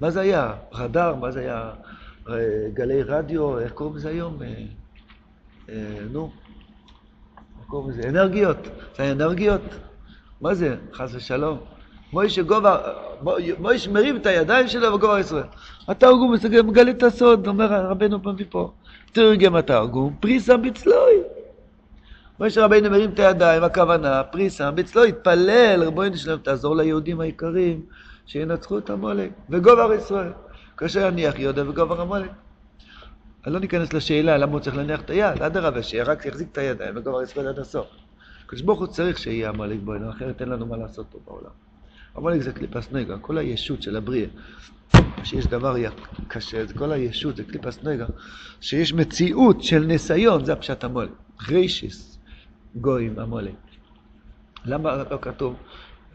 מה 0.00 0.10
זה 0.10 0.20
היה? 0.20 0.54
רדאר, 0.72 1.14
מה 1.14 1.30
זה 1.30 1.40
היה? 1.40 1.72
אה, 2.28 2.68
גלי 2.72 3.02
רדיו, 3.02 3.58
איך 3.58 3.72
קוראים 3.72 3.96
לזה 3.96 4.08
היום? 4.08 4.38
אה, 5.68 5.74
אה, 5.74 6.04
נו, 6.10 6.30
קוראים 7.66 7.90
לזה? 7.90 8.08
אנרגיות, 8.08 8.56
זה 8.96 9.12
אנרגיות? 9.12 9.62
מה 10.40 10.54
זה? 10.54 10.76
חס 10.92 11.14
ושלום. 11.14 11.58
מוישה 12.12 12.42
גובר, 12.42 12.80
מוישה 13.58 13.90
מרים 13.90 14.16
את 14.16 14.26
הידיים 14.26 14.68
שלו 14.68 14.94
וגובר 14.94 15.18
ישראל. 15.18 15.44
התרגום 15.88 16.34
מגלה 16.64 16.90
את 16.90 17.02
הסוד, 17.02 17.46
אומר 17.46 17.90
רבנו 17.90 18.22
פעם 18.22 18.36
מפה. 18.38 18.72
תרגם 19.12 19.56
התרגום, 19.56 20.16
פריסה 20.20 20.56
בצלוי. 20.56 21.22
משה 22.40 22.64
רבינו 22.64 22.90
מרים 22.90 23.10
את 23.10 23.18
הידיים, 23.18 23.64
הכוונה, 23.64 24.22
פריסה, 24.22 24.70
בצלו 24.70 25.04
התפלל, 25.04 25.82
רבונו 25.86 26.16
שלם, 26.16 26.38
תעזור 26.38 26.76
ליהודים 26.76 27.20
היקרים 27.20 27.82
שינצחו 28.26 28.78
את 28.78 28.90
המולק, 28.90 29.30
וגובר 29.50 29.92
ישראל. 29.92 30.32
כאשר 30.76 31.00
יניח 31.00 31.38
יהודה 31.38 31.68
וגובר 31.68 32.00
המולק. 32.00 32.30
לא 33.46 33.60
ניכנס 33.60 33.92
לשאלה 33.92 34.36
למה 34.36 34.52
הוא 34.52 34.60
צריך 34.60 34.76
להניח 34.76 35.00
את 35.00 35.10
היד, 35.10 35.42
אדרבה, 35.42 35.82
שרק 35.82 36.26
יחזיק 36.26 36.48
את 36.52 36.58
הידיים 36.58 36.96
וגובר 36.96 37.22
ישראל 37.22 37.48
עד 37.48 37.58
הסוף. 37.58 37.86
הקדוש 38.44 38.62
ברוך 38.62 38.78
הוא 38.80 38.86
צריך 38.86 39.18
שיהיה 39.18 39.48
המולק 39.48 39.78
בוינו, 39.84 40.10
אחרת 40.10 40.40
אין 40.40 40.48
לנו 40.48 40.66
מה 40.66 40.76
לעשות 40.76 41.06
פה 41.10 41.18
בעולם. 41.26 41.50
המולק 42.14 42.42
זה 42.42 42.52
קליפס 42.52 42.92
נגע, 42.92 43.16
כל 43.20 43.38
הישות 43.38 43.82
של 43.82 43.96
הבריאה. 43.96 44.28
שיש 45.24 45.46
דבר 45.46 45.76
קשה, 46.28 46.66
זה 46.66 46.74
כל 46.74 46.92
הישות, 46.92 47.36
זה 47.36 47.44
קליפס 47.44 47.84
נגע. 47.84 48.06
שיש 48.60 48.92
מציאות 48.92 49.62
של 49.62 49.84
ניסיון, 49.84 50.44
זה 50.44 50.52
הפשט 50.52 50.84
המולק. 50.84 51.10
רישיס, 51.48 52.18
גויים, 52.74 53.18
עמולק. 53.18 53.54
למה 54.64 54.96
לא 54.96 55.18
כתוב 55.20 55.56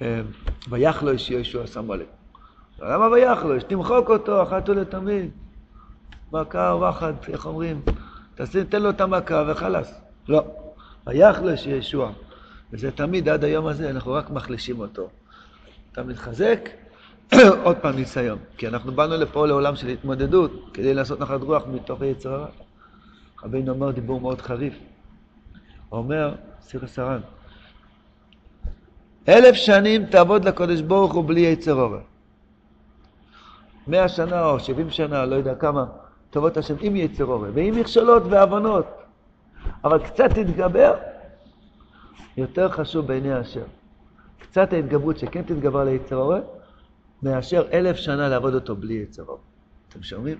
אה, 0.01 0.21
ויחלוש 0.69 1.29
יהושע 1.29 1.67
סמולק? 1.67 2.07
למה 2.79 3.07
ויחלוש? 3.07 3.63
תמחוק 3.63 4.09
אותו 4.09 4.43
אחת 4.43 4.69
ולתמיד. 4.69 5.31
מכה 6.33 6.75
ווחד, 6.79 7.13
איך 7.27 7.45
אומרים? 7.45 7.81
תעשה, 8.35 8.63
תן 8.63 8.81
לו 8.81 8.89
את 8.89 9.01
המכה 9.01 9.43
וחלאס. 9.47 10.01
לא. 10.27 10.43
ויחלוש 11.07 11.65
ישוע. 11.65 12.11
וזה 12.71 12.91
תמיד, 12.91 13.29
עד 13.29 13.43
היום 13.43 13.67
הזה, 13.67 13.89
אנחנו 13.89 14.13
רק 14.13 14.29
מחלישים 14.29 14.79
אותו. 14.79 15.09
אתה 15.91 16.03
מתחזק, 16.03 16.69
עוד 17.63 17.77
פעם 17.77 17.95
ניסיון. 17.95 18.39
כי 18.57 18.67
אנחנו 18.67 18.91
באנו 18.91 19.17
לפה 19.17 19.47
לעולם 19.47 19.75
של 19.75 19.87
התמודדות, 19.87 20.69
כדי 20.73 20.93
לעשות 20.93 21.19
נחת 21.19 21.41
רוח 21.41 21.63
מתוך 21.71 22.01
היצר 22.01 22.33
הרע. 22.33 22.47
רבינו 23.43 23.71
אומר 23.71 23.91
דיבור 23.91 24.21
מאוד 24.21 24.41
חריף. 24.41 24.73
הוא 25.89 25.97
אומר, 25.97 26.35
סיר 26.61 26.81
הסרן, 26.83 27.19
אלף 29.29 29.55
שנים 29.55 30.05
תעבוד 30.05 30.45
לקודש 30.45 30.81
ברוך 30.81 31.13
הוא 31.13 31.27
בלי 31.27 31.41
יצר 31.41 31.73
אורה. 31.73 31.99
מאה 33.87 34.07
שנה 34.07 34.45
או 34.45 34.59
שבעים 34.59 34.89
שנה, 34.89 35.25
לא 35.25 35.35
יודע 35.35 35.55
כמה, 35.55 35.85
טובות 36.29 36.57
השם 36.57 36.75
עם 36.81 36.95
יצר 36.95 37.25
אורן, 37.25 37.51
ועם 37.53 37.75
מכשולות 37.75 38.23
והבנות, 38.29 38.85
אבל 39.83 40.05
קצת 40.05 40.29
תתגבר, 40.29 40.95
יותר 42.37 42.69
חשוב 42.69 43.07
בעיני 43.07 43.33
השם. 43.33 43.65
קצת 44.39 44.73
ההתגברות 44.73 45.17
שכן 45.17 45.41
תתגבר 45.41 45.83
ליצר 45.83 46.15
אורן, 46.15 46.41
מאשר 47.23 47.67
אלף 47.73 47.95
שנה 47.95 48.29
לעבוד 48.29 48.55
אותו 48.55 48.75
בלי 48.75 48.93
יצר 48.93 49.23
אורן. 49.23 49.39
אתם 49.89 50.03
שומעים? 50.03 50.37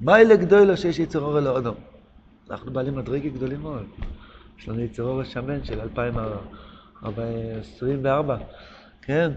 מה 0.00 0.20
אלה 0.20 0.36
גדולו 0.36 0.76
שיש 0.76 0.98
יצר 0.98 1.20
אורן 1.20 1.44
לאודום? 1.44 1.74
אנחנו 2.50 2.72
בעלי 2.72 2.90
מדרגי 2.90 3.30
גדולים 3.30 3.60
מאוד. 3.60 3.86
יש 4.58 4.68
לנו 4.68 4.80
יצר 4.80 5.02
אורן 5.02 5.24
שמן 5.24 5.64
של 5.64 5.80
2024, 5.80 8.36
כן? 9.02 9.32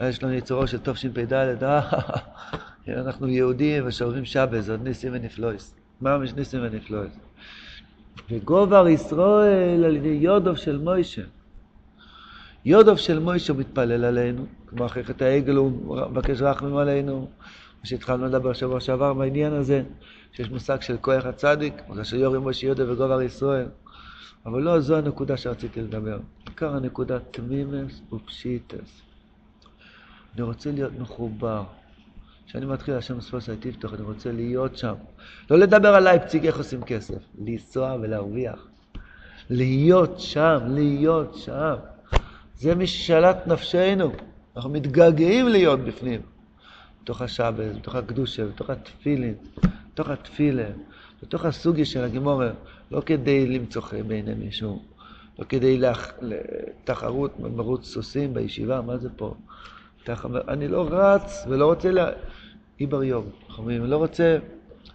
יש 0.00 0.22
לנו 0.22 0.32
יצר 0.32 0.54
אורן 0.54 0.66
של 0.66 0.78
תשפ"ד, 0.78 1.32
אה, 1.64 1.80
אנחנו 2.88 3.28
יהודים 3.28 3.86
ושומרים 3.86 4.24
שבס, 4.24 4.68
עוד 4.68 4.82
ניסים 4.82 5.12
ונפלויס. 5.12 5.74
ממש 6.00 6.32
ניסים 6.32 6.60
ונפלויס. 6.62 7.12
וגובר 8.30 8.88
ישראל 8.88 9.84
על 9.84 9.96
ידי 9.96 10.18
יודוב 10.20 10.56
של 10.56 10.78
מוישה. 10.78 11.22
יודוב 12.64 12.98
של 12.98 13.18
מוישה 13.18 13.52
מתפלל 13.52 14.04
עלינו, 14.04 14.46
כמו 14.66 14.86
אחרי 14.86 15.04
חטא 15.04 15.24
העגל 15.24 15.56
הוא 15.56 15.96
מבקש 16.10 16.42
רחמים 16.42 16.76
עלינו, 16.76 17.20
מה 17.80 17.86
שהתחלנו 17.86 18.26
לדבר 18.26 18.52
שבוע 18.52 18.80
שעבר 18.80 19.14
בעניין 19.14 19.52
הזה, 19.52 19.82
שיש 20.32 20.50
מושג 20.50 20.80
של 20.80 20.96
כוח 21.00 21.26
הצדיק, 21.26 21.74
בגלל 21.90 22.04
שיורי 22.04 22.38
מוישה 22.38 22.66
יודוב 22.66 22.90
וגובר 22.90 23.22
ישראל. 23.22 23.66
אבל 24.46 24.62
לא 24.62 24.80
זו 24.80 24.96
הנקודה 24.96 25.36
שרציתי 25.36 25.82
לדבר. 25.82 26.18
עיקר 26.46 26.76
הנקודה 26.76 27.18
תמימס 27.30 28.02
ופשיטס. 28.12 29.02
אני 30.34 30.42
רוצה 30.42 30.70
להיות 30.70 30.92
מחובר. 30.98 31.64
כשאני 32.54 32.66
מתחיל 32.66 32.94
השם 32.94 33.20
ספוס 33.20 33.50
תפתח, 33.60 33.94
אני 33.94 34.02
רוצה 34.02 34.32
להיות 34.32 34.76
שם. 34.76 34.94
לא 35.50 35.58
לדבר 35.58 35.88
על 35.88 36.04
לייפציג 36.04 36.46
איך 36.46 36.58
עושים 36.58 36.82
כסף, 36.82 37.18
לנסוע 37.38 37.96
ולהרוויח. 38.02 38.66
להיות 39.50 40.20
שם, 40.20 40.58
להיות 40.68 41.34
שם. 41.34 41.74
זה 42.56 42.74
מי 42.74 42.86
ששלט 42.86 43.46
נפשנו. 43.46 44.12
אנחנו 44.56 44.70
מתגעגעים 44.70 45.48
להיות 45.48 45.80
בפנים. 45.80 46.20
בתוך 47.02 47.22
השבת, 47.22 47.76
בתוך 47.76 47.94
הקדושה, 47.94 48.46
בתוך 48.46 48.70
התפילין, 48.70 49.34
בתוך 49.92 50.08
התפילה, 50.08 50.68
בתוך 51.22 51.44
הסוגיה 51.44 51.84
של 51.84 52.04
הגימורה, 52.04 52.50
לא 52.90 53.02
כדי 53.06 53.46
למצוא 53.46 53.82
חן 53.82 54.08
בעיני 54.08 54.34
מישהו, 54.34 54.82
לא 55.38 55.44
כדי 55.44 55.80
לתחרות, 56.22 57.40
מרוץ 57.40 57.86
סוסים 57.86 58.34
בישיבה, 58.34 58.80
מה 58.80 58.98
זה 58.98 59.08
פה? 59.16 59.34
אני 60.48 60.68
לא 60.68 60.88
רץ 60.90 61.44
ולא 61.48 61.66
רוצה 61.66 61.90
לה... 61.90 62.10
איבר 62.80 63.04
יום, 63.04 63.24
חברים, 63.48 63.84
לא 63.84 63.96
רוצה 63.96 64.38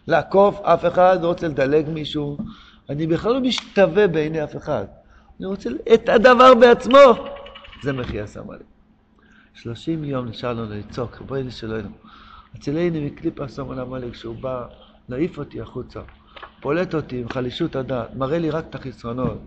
לעקוף 0.08 0.62
אף 0.62 0.86
אחד, 0.86 1.18
לא 1.22 1.28
רוצה 1.28 1.48
לדלג 1.48 1.90
מישהו, 1.90 2.38
אני 2.90 3.08
בכלל 3.08 3.34
לא 3.34 3.40
משתווה 3.40 4.08
בעיני 4.08 4.44
אף 4.44 4.56
אחד. 4.56 4.86
אני 5.40 5.48
רוצה 5.48 5.70
את 5.94 6.10
הדבר 6.10 6.54
בעצמו. 6.56 7.00
זה 7.84 7.94
מחיה 7.94 8.28
סמלי. 8.28 8.64
שלושים 9.54 10.04
יום 10.04 10.28
נשאר 10.28 10.54
לנו 10.54 10.76
לצעוק, 10.76 11.22
בואי 11.22 11.44
נשאלנו. 11.44 11.90
הצילני 12.56 13.06
מקליפה 13.06 13.48
סמל 13.48 13.80
עמלק, 13.80 14.14
כשהוא 14.14 14.36
בא 14.36 14.68
להעיף 15.10 15.38
אותי 15.38 15.62
החוצה, 15.62 16.00
פולט 16.62 16.96
אותי 16.96 17.22
עם 17.22 17.30
חלישות 17.30 17.76
הדעת, 17.76 18.16
מראה 18.16 18.40
לי 18.40 18.50
רק 18.50 18.66
את 18.70 18.76
החסרונות, 18.76 19.38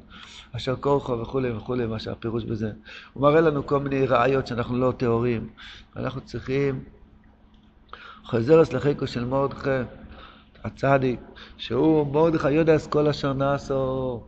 אשר 0.56 0.76
כורחו 0.76 1.18
וכולי 1.18 1.50
וכולי, 1.50 1.86
מה 1.86 1.98
שהפירוש 1.98 2.44
בזה. 2.44 2.72
הוא 3.12 3.22
מראה 3.22 3.40
לנו 3.40 3.66
כל 3.66 3.80
מיני 3.80 4.06
ראיות 4.06 4.46
שאנחנו 4.46 4.78
לא 4.78 4.92
טהורים. 4.96 5.48
אנחנו 5.96 6.20
צריכים 6.20 6.84
חוזר 8.24 8.62
לחיקו 8.72 9.06
של 9.06 9.24
מרדכי, 9.24 9.70
הצדיק, 10.64 11.20
שהוא 11.56 12.14
מרדכי 12.14 12.50
יודע 12.50 12.78
כל 12.90 13.08
אשר 13.08 13.32
נעשו. 13.32 14.22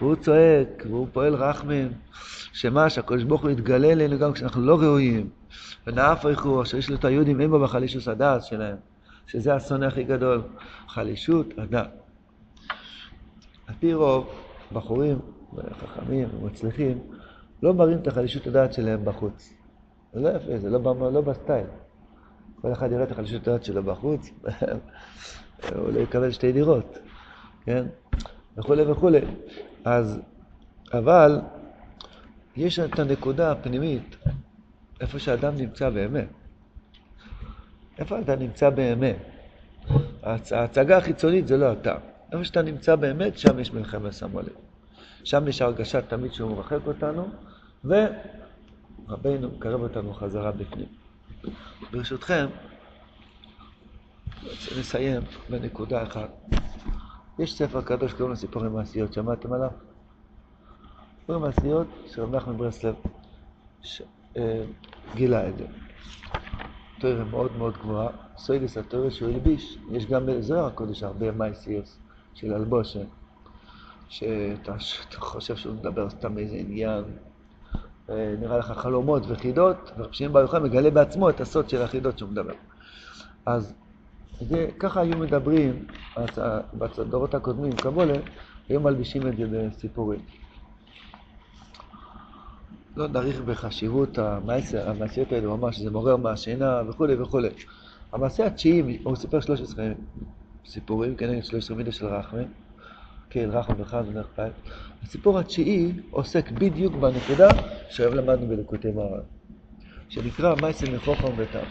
והוא 0.00 0.16
צועק, 0.16 0.82
והוא 0.86 1.06
פועל 1.12 1.34
רחמים, 1.34 1.92
שמה, 2.52 2.90
שהקדוש 2.90 3.22
ברוך 3.22 3.42
הוא 3.42 3.50
יתגלה 3.50 3.92
אלינו 3.92 4.18
גם 4.18 4.32
כשאנחנו 4.32 4.62
לא 4.62 4.78
ראויים. 4.80 5.28
ונאף 5.86 6.26
איכו, 6.26 6.62
אשר 6.62 6.76
יש 6.76 6.90
לו 6.90 6.96
את 6.96 7.04
היהודים, 7.04 7.40
אין 7.40 7.50
בו 7.50 7.60
בחלישות 7.60 8.08
הדעת 8.08 8.44
שלהם, 8.44 8.76
שזה 9.26 9.54
האסון 9.54 9.82
הכי 9.82 10.04
גדול, 10.04 10.42
חלישות 10.88 11.46
הדעת. 11.58 11.90
על 13.66 13.74
פי 13.80 13.94
רוב, 13.94 14.28
בחורים 14.72 15.18
חכמים 15.80 16.28
ומצליחים, 16.40 16.98
לא 17.62 17.74
מראים 17.74 17.98
את 17.98 18.06
החלישות 18.06 18.46
הדעת 18.46 18.72
שלהם 18.72 19.04
בחוץ. 19.04 19.52
זה 20.12 20.20
לא 20.20 20.28
יפה, 20.28 20.58
זה 20.58 20.70
לא, 20.70 21.12
לא 21.12 21.20
בסטייל. 21.20 21.66
כל 22.60 22.72
אחד 22.72 22.92
יראה 22.92 23.04
את 23.04 23.10
החלישות 23.10 23.48
הדעת 23.48 23.64
שלו 23.64 23.82
בחוץ, 23.82 24.30
הוא 25.76 25.92
לא 25.92 26.00
יקבל 26.00 26.30
שתי 26.30 26.52
דירות, 26.52 26.98
כן? 27.64 27.86
וכולי 28.58 28.82
וכולי. 28.82 29.20
אז, 29.84 30.20
אבל, 30.92 31.40
יש 32.56 32.78
את 32.78 32.98
הנקודה 32.98 33.52
הפנימית, 33.52 34.16
איפה 35.00 35.18
שאדם 35.18 35.56
נמצא 35.56 35.90
באמת. 35.90 36.28
איפה 37.98 38.20
אתה 38.20 38.36
נמצא 38.36 38.70
באמת? 38.70 39.16
ההצגה 40.22 40.96
החיצונית 40.96 41.46
זה 41.46 41.56
לא 41.56 41.72
אתה. 41.72 41.94
איפה 42.32 42.44
שאתה 42.44 42.62
נמצא 42.62 42.96
באמת, 42.96 43.38
שם 43.38 43.58
יש 43.58 43.72
מלחמת 43.72 44.12
סמולת. 44.12 44.52
שם 45.24 45.48
יש 45.48 45.62
הרגשה 45.62 46.02
תמיד 46.02 46.32
שהוא 46.32 46.56
מרחק 46.56 46.78
אותנו, 46.86 47.28
ורבנו 47.84 49.48
מקרב 49.56 49.82
אותנו 49.82 50.14
חזרה 50.14 50.52
בפנים. 50.52 51.05
ברשותכם, 51.92 52.46
לסיים 54.76 55.22
בנקודה 55.48 56.02
אחת. 56.02 56.30
יש 57.38 57.58
ספר 57.58 57.82
קדוש 57.82 58.10
שקוראים 58.10 58.30
לו 58.30 58.36
סיפורי 58.36 58.68
מעשיות, 58.68 59.12
שמעתם 59.12 59.52
עליו? 59.52 59.70
סיפורי 61.20 61.38
מעשיות 61.38 61.86
שרב 62.06 62.34
נחמן 62.34 62.56
ברסלב 62.56 62.94
אה, 64.36 64.64
גילה 65.14 65.48
את 65.48 65.58
זה. 65.58 65.66
תואר 67.00 67.24
מאוד 67.24 67.56
מאוד 67.56 67.74
גבוהה, 67.78 68.08
סוידס 68.36 68.76
התואר 68.76 69.10
שהוא 69.10 69.28
הלביש, 69.28 69.78
יש 69.92 70.06
גם 70.06 70.26
בזוהר 70.26 70.66
הקודש 70.66 71.02
הרבה 71.02 71.32
מעשיות 71.32 71.98
של 72.34 72.54
אלבושה, 72.54 73.00
שאתה 74.08 74.72
חושב 75.16 75.56
שהוא 75.56 75.74
מדבר 75.74 76.10
סתם 76.10 76.38
איזה 76.38 76.56
עניין 76.56 77.04
נראה 78.08 78.58
לך 78.58 78.72
חלומות 78.72 79.22
וחידות, 79.28 79.90
ורב 79.98 80.12
שמעון 80.12 80.32
בר 80.32 80.40
יוחאי 80.40 80.60
מגלה 80.60 80.90
בעצמו 80.90 81.30
את 81.30 81.40
הסוד 81.40 81.70
של 81.70 81.82
החידות 81.82 82.18
שהוא 82.18 82.30
מדבר. 82.30 82.54
אז 83.46 83.74
זה, 84.40 84.68
ככה 84.78 85.00
היו 85.00 85.18
מדברים 85.18 85.86
בדורות 86.74 87.34
הקודמים, 87.34 87.72
קבולה, 87.72 88.14
היו 88.68 88.80
מלבישים 88.80 89.26
את 89.26 89.36
זה 89.36 89.44
בסיפורים. 89.52 90.20
לא 92.96 93.08
נאריך 93.08 93.40
בחשיבות 93.40 94.18
המעשר, 94.18 94.90
המעשיות 94.90 95.32
האלה, 95.32 95.46
ממש, 95.46 95.78
זה 95.78 95.90
מעורר 95.90 96.16
מהשינה 96.16 96.82
וכולי 96.88 97.14
וכולי. 97.22 97.48
המעשה 98.12 98.46
התשיעי, 98.46 98.98
הוא 99.04 99.16
סיפר 99.16 99.40
13 99.40 99.84
סיפורים 100.66 101.16
כנגד 101.16 101.44
13 101.44 101.76
מידה 101.76 101.92
של 101.92 102.06
רחמן. 102.06 102.44
כן, 103.30 103.48
רחם 103.52 103.72
וחם 103.78 104.02
בית. 104.36 104.52
הסיפור 105.02 105.38
התשיעי 105.38 105.92
עוסק 106.10 106.50
בדיוק 106.50 106.94
בנקודה 106.94 107.48
שהיום 107.90 108.14
למדנו 108.14 108.48
בלקוטי 108.48 108.90
מרן, 108.90 109.20
שנקרא 110.08 110.54
מייסל 110.60 110.96
מחוכם 110.96 111.38
ותם. 111.38 111.64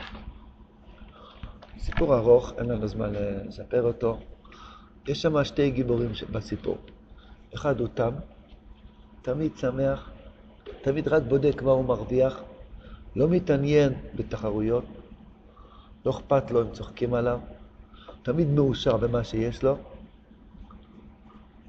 סיפור 1.80 2.16
ארוך, 2.16 2.54
אין 2.58 2.66
לנו 2.66 2.88
זמן 2.88 3.14
לספר 3.14 3.84
אותו. 3.84 4.20
יש 5.08 5.22
שם 5.22 5.44
שתי 5.44 5.72
גיבורים 5.72 6.12
בסיפור. 6.32 6.78
אחד 7.56 7.80
הוא 7.80 7.88
תם, 7.94 8.12
תמיד 9.22 9.58
שמח, 9.58 10.12
תמיד 10.82 11.08
רק 11.08 11.24
בודק 11.24 11.62
מה 11.62 11.72
הוא 11.72 11.86
מרוויח, 11.86 12.44
לא 13.16 13.28
מתעניין 13.28 13.94
בתחרויות, 14.16 14.86
לא 16.06 16.12
אכפת 16.12 16.52
לו 16.52 16.62
אם 16.62 16.72
צוחקים 16.72 17.14
עליו, 17.14 17.40
תמיד 18.24 18.48
מאושר 18.48 18.98
במה 18.98 19.24
שיש 19.24 19.64
לו. 19.64 19.95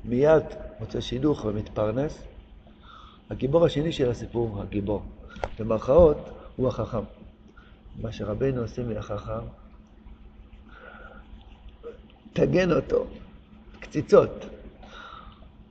מיד 0.06 0.44
מוצא 0.80 1.00
שידוך 1.00 1.44
ומתפרנס. 1.44 2.26
הגיבור 3.30 3.66
השני 3.66 3.92
של 3.92 4.10
הסיפור, 4.10 4.62
הגיבור, 4.62 5.02
במרכאות, 5.58 6.16
הוא 6.56 6.68
החכם. 6.68 7.02
מה 8.00 8.12
שרבנו 8.12 8.62
עושה 8.62 8.82
מהחכם, 8.82 9.46
תגן 12.32 12.72
אותו, 12.72 13.06
קציצות, 13.80 14.30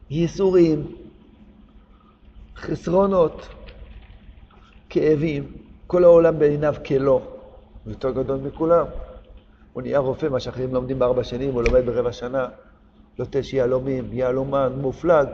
ייסורים, 0.10 0.96
חסרונות, 2.56 3.50
כאבים, 4.90 5.58
כל 5.88 6.04
העולם 6.04 6.40
בעיניו 6.40 6.76
כלא, 6.86 7.22
יותר 7.86 8.12
גדול 8.12 8.40
מכולם. 8.40 8.86
הוא 9.74 9.82
נהיה 9.82 10.00
רופא, 10.00 10.26
מה 10.26 10.40
שאחרים 10.40 10.74
לומדים 10.74 11.00
בארבע 11.00 11.24
שנים, 11.24 11.54
הוא 11.54 11.64
לומד 11.64 11.86
ברבע 11.86 12.12
שנה. 12.12 12.48
לוטש 13.20 13.54
יהלומים, 13.54 14.10
יהלומן, 14.12 14.74
מופלג, 14.78 15.28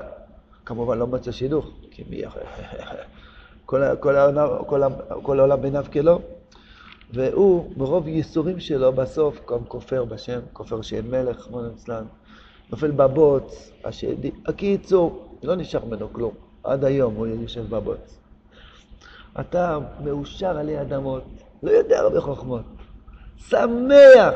כמובן 0.66 0.98
לא 0.98 1.08
מצא 1.08 1.32
שידוך, 1.32 1.66
כי 1.92 2.04
מי 2.10 2.16
יכול... 2.16 2.42
כל, 3.66 3.96
כל, 4.00 4.16
כל, 4.68 4.82
כל 5.24 5.40
העולם 5.40 5.62
בעיניו 5.62 5.86
כלא. 5.94 6.20
והוא, 7.14 7.72
מרוב 7.78 8.08
ייסורים 8.08 8.60
שלו, 8.60 8.94
בסוף 8.94 9.40
גם 9.50 9.66
כופר 9.68 10.06
בשם, 10.06 10.40
כופר 10.54 10.82
שאין 10.82 11.12
מלך, 11.12 11.42
כמו 11.42 11.62
נצלן, 11.62 12.04
נופל 12.70 12.92
בבוץ, 12.92 13.72
השדי, 13.86 14.32
הקיצור, 14.46 15.38
לא 15.44 15.56
נשאר 15.56 15.86
ממנו 15.86 16.14
כלום. 16.14 16.34
עד 16.64 16.84
היום 16.84 17.16
הוא 17.16 17.28
יושב 17.28 17.70
בבוץ. 17.70 18.18
אתה 19.40 19.80
מאושר 20.04 20.58
עלי 20.58 20.82
אדמות, 20.82 21.24
לא 21.64 21.72
יודע 21.72 22.00
הרבה 22.00 22.22
חוכמות. 22.22 22.64
שמח, 23.38 24.34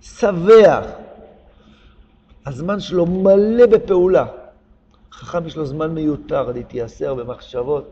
שבח. 0.00 1.03
הזמן 2.46 2.80
שלו 2.80 3.06
מלא 3.06 3.66
בפעולה. 3.66 4.26
חכם 5.12 5.46
יש 5.46 5.56
לו 5.56 5.66
זמן 5.66 5.90
מיותר 5.90 6.50
להתייסר 6.50 7.14
במחשבות. 7.14 7.90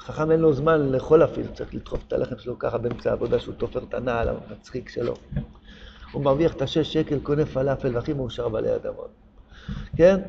חכם 0.00 0.30
אין 0.30 0.40
לו 0.40 0.52
זמן 0.52 0.80
לאכול 0.80 1.24
אפילו, 1.24 1.48
צריך 1.54 1.74
לדחוף 1.74 2.04
את 2.08 2.12
הלחם 2.12 2.38
שלו 2.38 2.58
ככה 2.58 2.78
באמצע 2.78 3.10
העבודה 3.10 3.38
שהוא 3.38 3.54
תופר 3.54 3.82
את 3.88 3.94
הנעל 3.94 4.28
המצחיק 4.28 4.88
שלו. 4.88 5.14
הוא 6.12 6.24
מרוויח 6.24 6.54
את 6.54 6.62
השש 6.62 6.92
שקל, 6.92 7.18
קונה 7.18 7.46
פלאפל, 7.46 7.94
והכי 7.94 8.12
מאושר 8.12 8.48
בעלי 8.48 8.74
אדמות. 8.74 9.10
כן? 9.96 10.20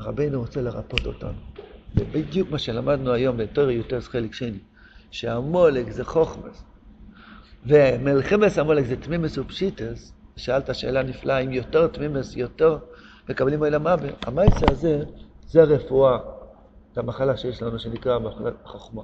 רבינו 0.00 0.40
רוצה 0.40 0.62
לרפות 0.62 1.06
אותנו. 1.06 1.38
זה 1.94 2.04
בדיוק 2.12 2.50
מה 2.50 2.58
שלמדנו 2.58 3.12
היום 3.12 3.36
בתור 3.36 3.70
יוטרס 3.70 4.08
חלק 4.08 4.34
שני, 4.34 4.58
שהמולק 5.10 5.90
זה 5.90 6.04
חוכמס, 6.04 6.62
ומלחמס 7.66 8.58
המולק 8.58 8.86
זה 8.86 8.96
תמימס 8.96 9.38
ופשיטס, 9.38 10.12
שאלת 10.36 10.74
שאלה 10.74 11.02
נפלאה, 11.02 11.38
אם 11.38 11.52
יותר 11.52 11.86
תמימס, 11.86 12.36
יותר 12.36 12.78
מקבלים 13.28 13.64
אל 13.64 13.74
המאבר. 13.74 14.14
המייסה 14.22 14.66
הזה, 14.70 15.04
זה 15.46 15.62
הרפואה, 15.62 16.18
זה 16.94 17.00
המחלה 17.00 17.36
שיש 17.36 17.62
לנו, 17.62 17.78
שנקרא 17.78 18.18
מחלת 18.18 18.54
חוכמה. 18.64 19.02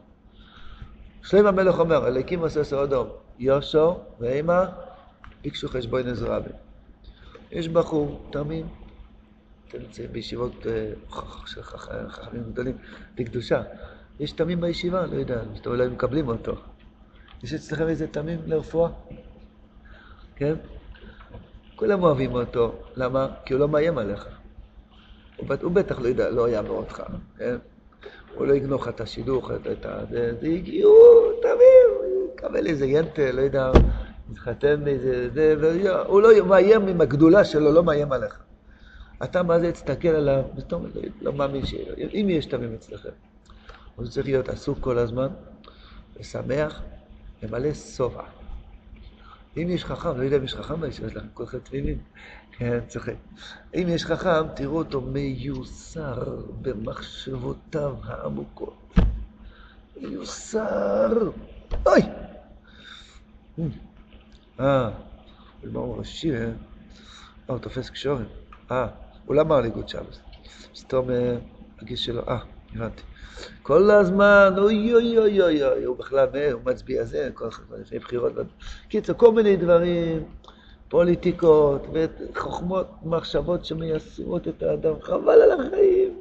שלם 1.23 1.47
המלך 1.47 1.79
אומר, 1.79 2.09
אליקים 2.09 2.41
עושה 2.41 2.65
סעודום, 2.65 3.09
יושו 3.39 4.01
ואימה 4.21 4.67
ביקשו 5.43 5.69
חשבון 5.69 6.09
עזרא 6.09 6.39
יש 7.51 7.69
בחור 7.69 8.29
תמים, 8.33 8.67
אתם 9.69 9.79
נמצאים 9.79 10.13
בישיבות 10.13 10.67
אה, 10.67 10.93
של 11.47 11.63
חכמים 12.09 12.43
גדולים 12.53 12.79
בקדושה. 13.15 13.63
יש 14.21 14.33
תמים 14.33 14.61
בישיבה, 14.61 15.07
לא 15.07 15.17
יודע, 15.17 15.43
אולי 15.67 15.89
מקבלים 15.89 16.29
אותו. 16.29 16.55
יש 17.43 17.55
אצלכם 17.55 17.89
איזה 17.89 18.07
תמים 18.07 18.41
לרפואה? 18.47 18.91
כן? 20.37 20.55
כולם 21.83 22.03
אוהבים 22.03 22.35
אותו. 22.35 22.73
למה? 22.97 23.29
כי 23.45 23.55
הוא 23.55 23.61
לא 23.61 23.69
מאיים 23.69 23.99
עליך. 23.99 24.29
הוא 25.37 25.71
בטח 25.71 25.99
לא 25.99 26.29
לא 26.31 26.49
יעבור 26.49 26.77
אותך, 26.77 27.03
כן? 27.39 27.57
הוא 28.35 28.47
לא 28.47 28.53
יגנוב 28.53 28.83
לך 28.83 28.89
את 28.89 29.01
השידוך, 29.01 29.51
את 29.73 29.87
ה... 29.87 29.99
זה 30.11 30.47
הגיעו, 30.47 30.95
תמים, 31.43 32.13
יקבל 32.35 32.67
איזה 32.67 32.87
ינטה, 32.87 33.33
לא 33.33 33.41
יודע, 33.41 33.73
מתחתן 34.31 34.85
באיזה... 34.85 35.29
זה, 35.35 35.55
הוא 36.07 36.21
לא 36.23 36.47
מאיים 36.47 36.87
עם 36.87 37.01
הגדולה 37.01 37.45
שלו, 37.45 37.73
לא 37.73 37.83
מאיים 37.83 38.13
עליך. 38.13 38.39
אתה 39.25 39.43
מה 39.43 39.61
זה 39.61 39.73
תסתכל 39.73 40.09
עליו, 40.09 40.43
ופתאום 40.57 40.87
לא, 40.95 41.03
לא 41.23 41.33
מאמין 41.33 41.67
ש... 41.67 41.75
אם 41.99 42.27
יש 42.31 42.47
תמים 42.47 42.75
אצלכם. 42.75 43.11
הוא 43.97 44.07
צריך 44.07 44.27
להיות 44.27 44.49
עסוק 44.49 44.79
כל 44.81 44.99
הזמן, 44.99 45.29
ושמח, 46.21 46.83
ומלא 47.43 47.75
שובע. 47.75 48.42
אם 49.57 49.71
יש 49.71 49.85
חכם, 49.85 50.19
לא 50.19 50.23
יודע 50.23 50.37
אם 50.37 50.45
יש 50.45 50.55
חכם 50.55 50.81
בישיבה 50.81 51.11
שלכם, 51.11 51.27
כולכם 51.35 51.59
תמימים, 51.59 51.99
כן, 52.53 52.79
צוחק. 52.89 53.15
אם 53.75 53.87
יש 53.89 54.05
חכם, 54.05 54.55
תראו 54.57 54.79
אותו 54.79 55.01
מיוסר 55.01 56.41
במחשבותיו 56.63 57.97
העמוקות. 58.05 58.95
מיוסר. 60.01 61.31
אוי! 61.87 62.03
אה, 64.61 64.91
הוא 65.75 65.97
ראשי, 65.99 66.35
אה? 66.35 66.51
הוא 67.47 67.59
תופס 67.59 67.91
קשורים. 67.91 68.27
אה. 68.71 68.87
הוא 69.27 69.37
לא 69.37 69.41
אמר 69.43 69.61
לי 69.61 69.71
גוד 69.71 69.89
שבס. 69.89 70.21
סתום 70.75 71.11
אה, 71.11 71.37
הגיס 71.83 72.01
שלו, 72.01 72.29
אה, 72.29 72.39
הבנתי. 72.75 73.03
כל 73.63 73.91
הזמן, 73.91 74.55
אוי 74.59 74.95
אוי 74.95 75.19
אוי 75.19 75.43
אוי 75.43 75.65
אוי, 75.65 75.85
הוא 75.85 75.97
בכלל, 75.97 76.27
הוא 76.53 76.61
מצביע 76.65 77.05
זה, 77.05 77.31
כל 77.35 77.47
הזמן 77.47 77.81
לפני 77.81 77.99
בחירות. 77.99 78.33
קיצור, 78.89 79.17
כל 79.17 79.33
מיני 79.33 79.57
דברים, 79.57 80.25
פוליטיקות, 80.89 81.87
וחוכמות, 81.93 82.87
מחשבות 83.03 83.65
שמייסרות 83.65 84.49
את 84.49 84.63
האדם, 84.63 84.95
חבל 85.03 85.41
על 85.43 85.61
החיים. 85.61 86.19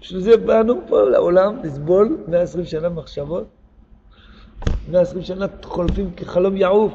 בשביל 0.00 0.20
זה 0.20 0.36
באנו 0.36 0.80
פה 0.88 1.02
לעולם, 1.02 1.64
לסבול 1.64 2.18
120 2.28 2.64
שנה 2.64 2.88
מחשבות. 2.88 3.46
120 4.88 5.22
שנה 5.22 5.46
חולפים 5.62 6.10
כחלום 6.16 6.56
יעוף. 6.56 6.92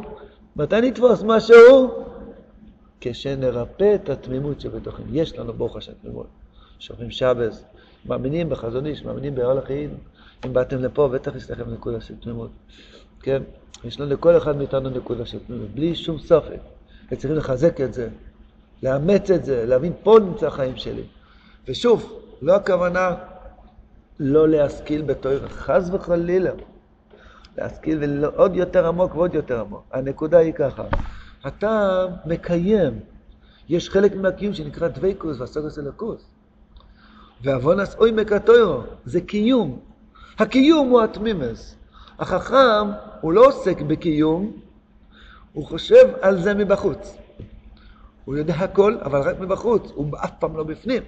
מתי 0.56 0.82
נתפוס 0.82 1.24
משהו? 1.24 2.06
כשנרפא 3.02 3.96
את 3.96 4.10
התמימות 4.10 4.62
שבתוכנו. 4.62 5.06
יש 5.12 5.38
לנו 5.38 5.54
ברוך 5.54 5.76
השם 5.76 5.94
תמימות. 6.02 6.28
שומרים 6.80 7.12
שבס, 7.12 7.66
מאמינים 8.06 8.50
בחזון 8.50 8.86
איש, 8.86 9.06
מאמינים 9.06 9.36
בהר 9.36 9.54
לחיים. 9.54 9.90
אם 10.46 10.54
באתם 10.54 10.80
לפה, 10.82 11.08
בטח 11.08 11.36
יש 11.36 11.52
לכם 11.52 11.74
נקודה 11.74 12.02
של 12.02 12.16
תמימות. 12.16 12.52
כן? 13.20 13.44
יש 13.84 14.00
לנו 14.00 14.10
לכל 14.10 14.38
אחד 14.38 14.58
מאיתנו 14.58 14.90
נקודה 14.90 15.26
של 15.26 15.40
תמימות, 15.48 15.70
בלי 15.70 15.96
שום 15.96 16.20
סופק. 16.20 16.60
וצריכים 17.12 17.38
לחזק 17.38 17.82
את 17.82 17.94
זה, 17.94 18.10
לאמץ 18.84 19.32
את 19.32 19.46
זה, 19.46 19.66
להבין 19.66 19.94
פה 20.04 20.18
נמצא 20.22 20.48
החיים 20.48 20.78
שלי. 20.78 21.04
ושוב, 21.68 22.22
לא 22.42 22.56
הכוונה 22.56 23.16
לא 24.20 24.50
להשכיל 24.50 25.02
בתואר, 25.02 25.48
חס 25.48 25.90
וחלילה. 25.94 26.52
להשכיל 27.58 28.24
ועוד 28.24 28.56
יותר 28.56 28.88
עמוק 28.88 29.16
ועוד 29.16 29.34
יותר 29.34 29.60
עמוק. 29.60 29.84
הנקודה 29.92 30.38
היא 30.38 30.54
ככה, 30.54 30.84
אתה 31.48 32.06
מקיים. 32.26 33.00
יש 33.70 33.90
חלק 33.90 34.16
מהקיום 34.16 34.54
שנקרא 34.54 34.88
דבייקוס 34.88 35.40
והסוגוס 35.40 35.80
אלוקוס. 35.80 36.35
ועוונס 37.42 37.96
אוי 37.96 38.12
מקטוירו, 38.12 38.82
זה 39.06 39.22
קיום. 39.22 39.80
הקיום 40.40 40.90
הוא 40.90 41.02
התמימס. 41.02 41.76
החכם, 42.20 42.88
הוא 43.22 43.34
לא 43.34 43.46
עוסק 43.48 43.82
בקיום, 43.82 44.52
הוא 45.54 45.66
חושב 45.66 46.10
על 46.22 46.42
זה 46.42 46.54
מבחוץ. 46.54 47.18
הוא 48.26 48.38
יודע 48.38 48.54
הכל, 48.54 48.98
אבל 49.02 49.22
רק 49.22 49.40
מבחוץ, 49.40 49.92
הוא 49.96 50.08
אף 50.18 50.32
פעם 50.40 50.58
לא 50.58 50.64
בפנים. 50.64 51.04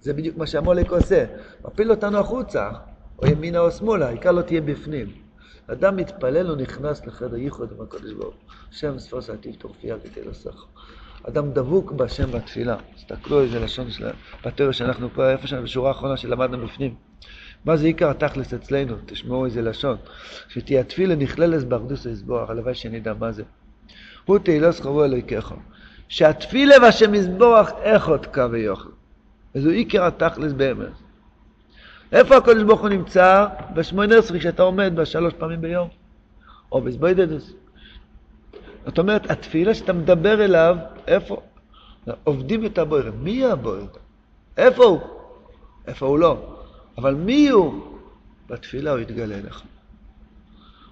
זה 0.00 0.12
בדיוק 0.12 0.36
מה 0.36 0.46
שהמולק 0.46 0.90
עושה. 0.90 1.24
מפיל 1.64 1.90
אותנו 1.90 2.18
החוצה, 2.18 2.70
או 3.18 3.26
ימינה 3.26 3.58
או 3.58 3.70
שמאלה, 3.70 4.06
העיקר 4.06 4.32
לא 4.32 4.42
תהיה 4.42 4.60
בפנים. 4.60 5.12
אדם 5.66 5.96
מתפלל 5.96 6.50
ונכנס 6.50 7.06
לחדר 7.06 7.36
ייחוד 7.36 7.72
עם 7.76 7.80
הקדוש 7.84 8.12
ברוך 8.12 8.34
הוא. 8.34 8.42
השם 8.70 8.98
ספוס 8.98 9.30
עתיב 9.30 9.54
תורפיה 9.54 9.96
ותלסך. 10.02 10.64
אדם 11.28 11.52
דבוק 11.52 11.92
בהשם 11.92 12.32
בתפילה. 12.32 12.76
תסתכלו 12.96 13.40
איזה 13.40 13.60
לשון 13.60 13.90
של 13.90 14.06
בתיאור 14.46 14.72
שאנחנו 14.72 15.10
פה, 15.10 15.30
איפה 15.30 15.46
שאנחנו, 15.46 15.64
בשורה 15.64 15.88
האחרונה 15.88 16.16
שלמדנו 16.16 16.66
בפנים. 16.66 16.94
מה 17.64 17.76
זה 17.76 17.86
עיקר 17.86 18.12
תכלס 18.12 18.54
אצלנו? 18.54 18.94
תשמעו 19.06 19.44
איזה 19.44 19.62
לשון. 19.62 19.96
שתהיה 20.48 20.84
תפילה 20.84 21.14
נכללת 21.14 21.64
באחדוס 21.64 22.06
לסבוח, 22.06 22.50
הלוואי 22.50 22.74
שנדע 22.74 23.14
מה 23.14 23.32
זה. 23.32 23.42
הוא 24.24 24.38
תהילוס 24.38 24.80
חבו 24.80 25.04
אלוהיכך. 25.04 25.52
שהתפילה 26.08 26.74
והשם 26.82 27.14
יסבוח 27.14 27.70
איכות 27.82 28.26
קו 28.26 28.50
ויוכל. 28.50 28.90
וזו 29.54 29.70
עיקר 29.70 30.04
התכלס 30.04 30.52
באמת. 30.52 30.92
איפה 32.12 32.36
הקדוש 32.36 32.62
ברוך 32.62 32.80
הוא 32.80 32.88
נמצא? 32.88 33.46
בשמונה 33.74 34.18
עשרה 34.18 34.38
כשאתה 34.38 34.62
עומד 34.62 34.92
בשלוש 34.96 35.34
פעמים 35.34 35.60
ביום, 35.60 35.88
או 36.72 36.80
בזבוידדס. 36.80 37.52
זאת 38.84 38.98
אומרת, 38.98 39.30
התפילה 39.30 39.74
שאתה 39.74 39.92
מדבר 39.92 40.44
אליו, 40.44 40.76
איפה? 41.06 41.40
עובדים 42.24 42.66
את 42.66 42.78
הבוירה. 42.78 43.10
מי 43.10 43.44
הבוירה? 43.44 43.86
איפה 44.56 44.84
הוא? 44.84 45.00
איפה 45.86 46.06
הוא 46.06 46.18
לא? 46.18 46.56
אבל 46.98 47.14
מי 47.14 47.48
הוא? 47.48 47.98
בתפילה 48.48 48.90
הוא 48.90 48.98
יתגלה 48.98 49.40
לך. 49.40 49.62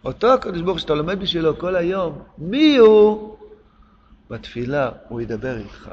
אותו 0.04 0.32
הקדוש 0.32 0.60
ברוך 0.60 0.80
שאתה 0.80 0.94
לומד 0.94 1.20
בשבילו 1.20 1.58
כל 1.58 1.76
היום, 1.76 2.18
מי 2.38 2.76
הוא? 2.76 3.36
בתפילה 4.30 4.90
הוא 5.08 5.20
ידבר 5.20 5.58
איתך. 5.58 5.90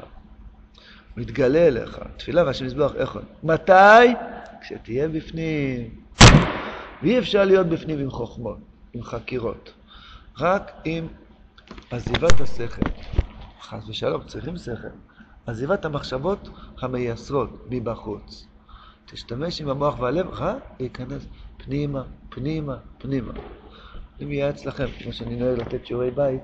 הוא 1.14 1.22
יתגלה 1.22 1.66
אליך. 1.66 2.00
תפילה 2.16 2.44
והשם 2.44 2.64
יזבח 2.64 2.92
עוד. 3.14 3.24
מתי? 3.42 4.14
כשתהיה 4.60 5.08
בפנים. 5.08 5.90
ואי 7.02 7.18
אפשר 7.18 7.44
להיות 7.44 7.66
בפנים 7.66 7.98
עם 7.98 8.10
חוכמות, 8.10 8.58
עם 8.92 9.02
חקירות. 9.02 9.72
רק 10.38 10.72
עם 10.84 11.06
עזיבת 11.90 12.40
השכל. 12.40 12.82
חס 13.60 13.88
ושלום, 13.88 14.22
צריכים 14.24 14.56
שכל. 14.56 14.88
עזיבת 15.46 15.84
המחשבות 15.84 16.48
המייסרות 16.80 17.50
מבחוץ. 17.70 18.46
תשתמש 19.04 19.60
עם 19.60 19.68
המוח 19.68 20.00
והלב, 20.00 20.26
רק 20.32 20.62
להיכנס 20.80 21.26
פנימה, 21.56 22.02
פנימה, 22.28 22.76
פנימה. 22.98 23.32
אם 24.22 24.32
יהיה 24.32 24.50
אצלכם, 24.50 24.86
כמו 25.02 25.12
שאני 25.12 25.36
נוהג 25.36 25.58
לתת 25.58 25.86
שיעורי 25.86 26.10
בית, 26.10 26.42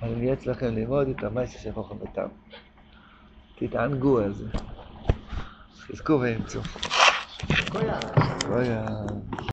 אבל 0.00 0.12
אם 0.12 0.22
יהיה 0.22 0.32
אצלכם 0.32 0.66
ללמוד 0.66 1.08
את 1.08 1.24
המייסה 1.24 1.58
של 1.58 1.72
חוכם 1.72 1.98
בתם. 1.98 2.28
תתענגו 3.54 4.18
על 4.18 4.32
זה. 4.32 4.48
חזקו 5.78 6.20
ואמצו. 6.20 6.60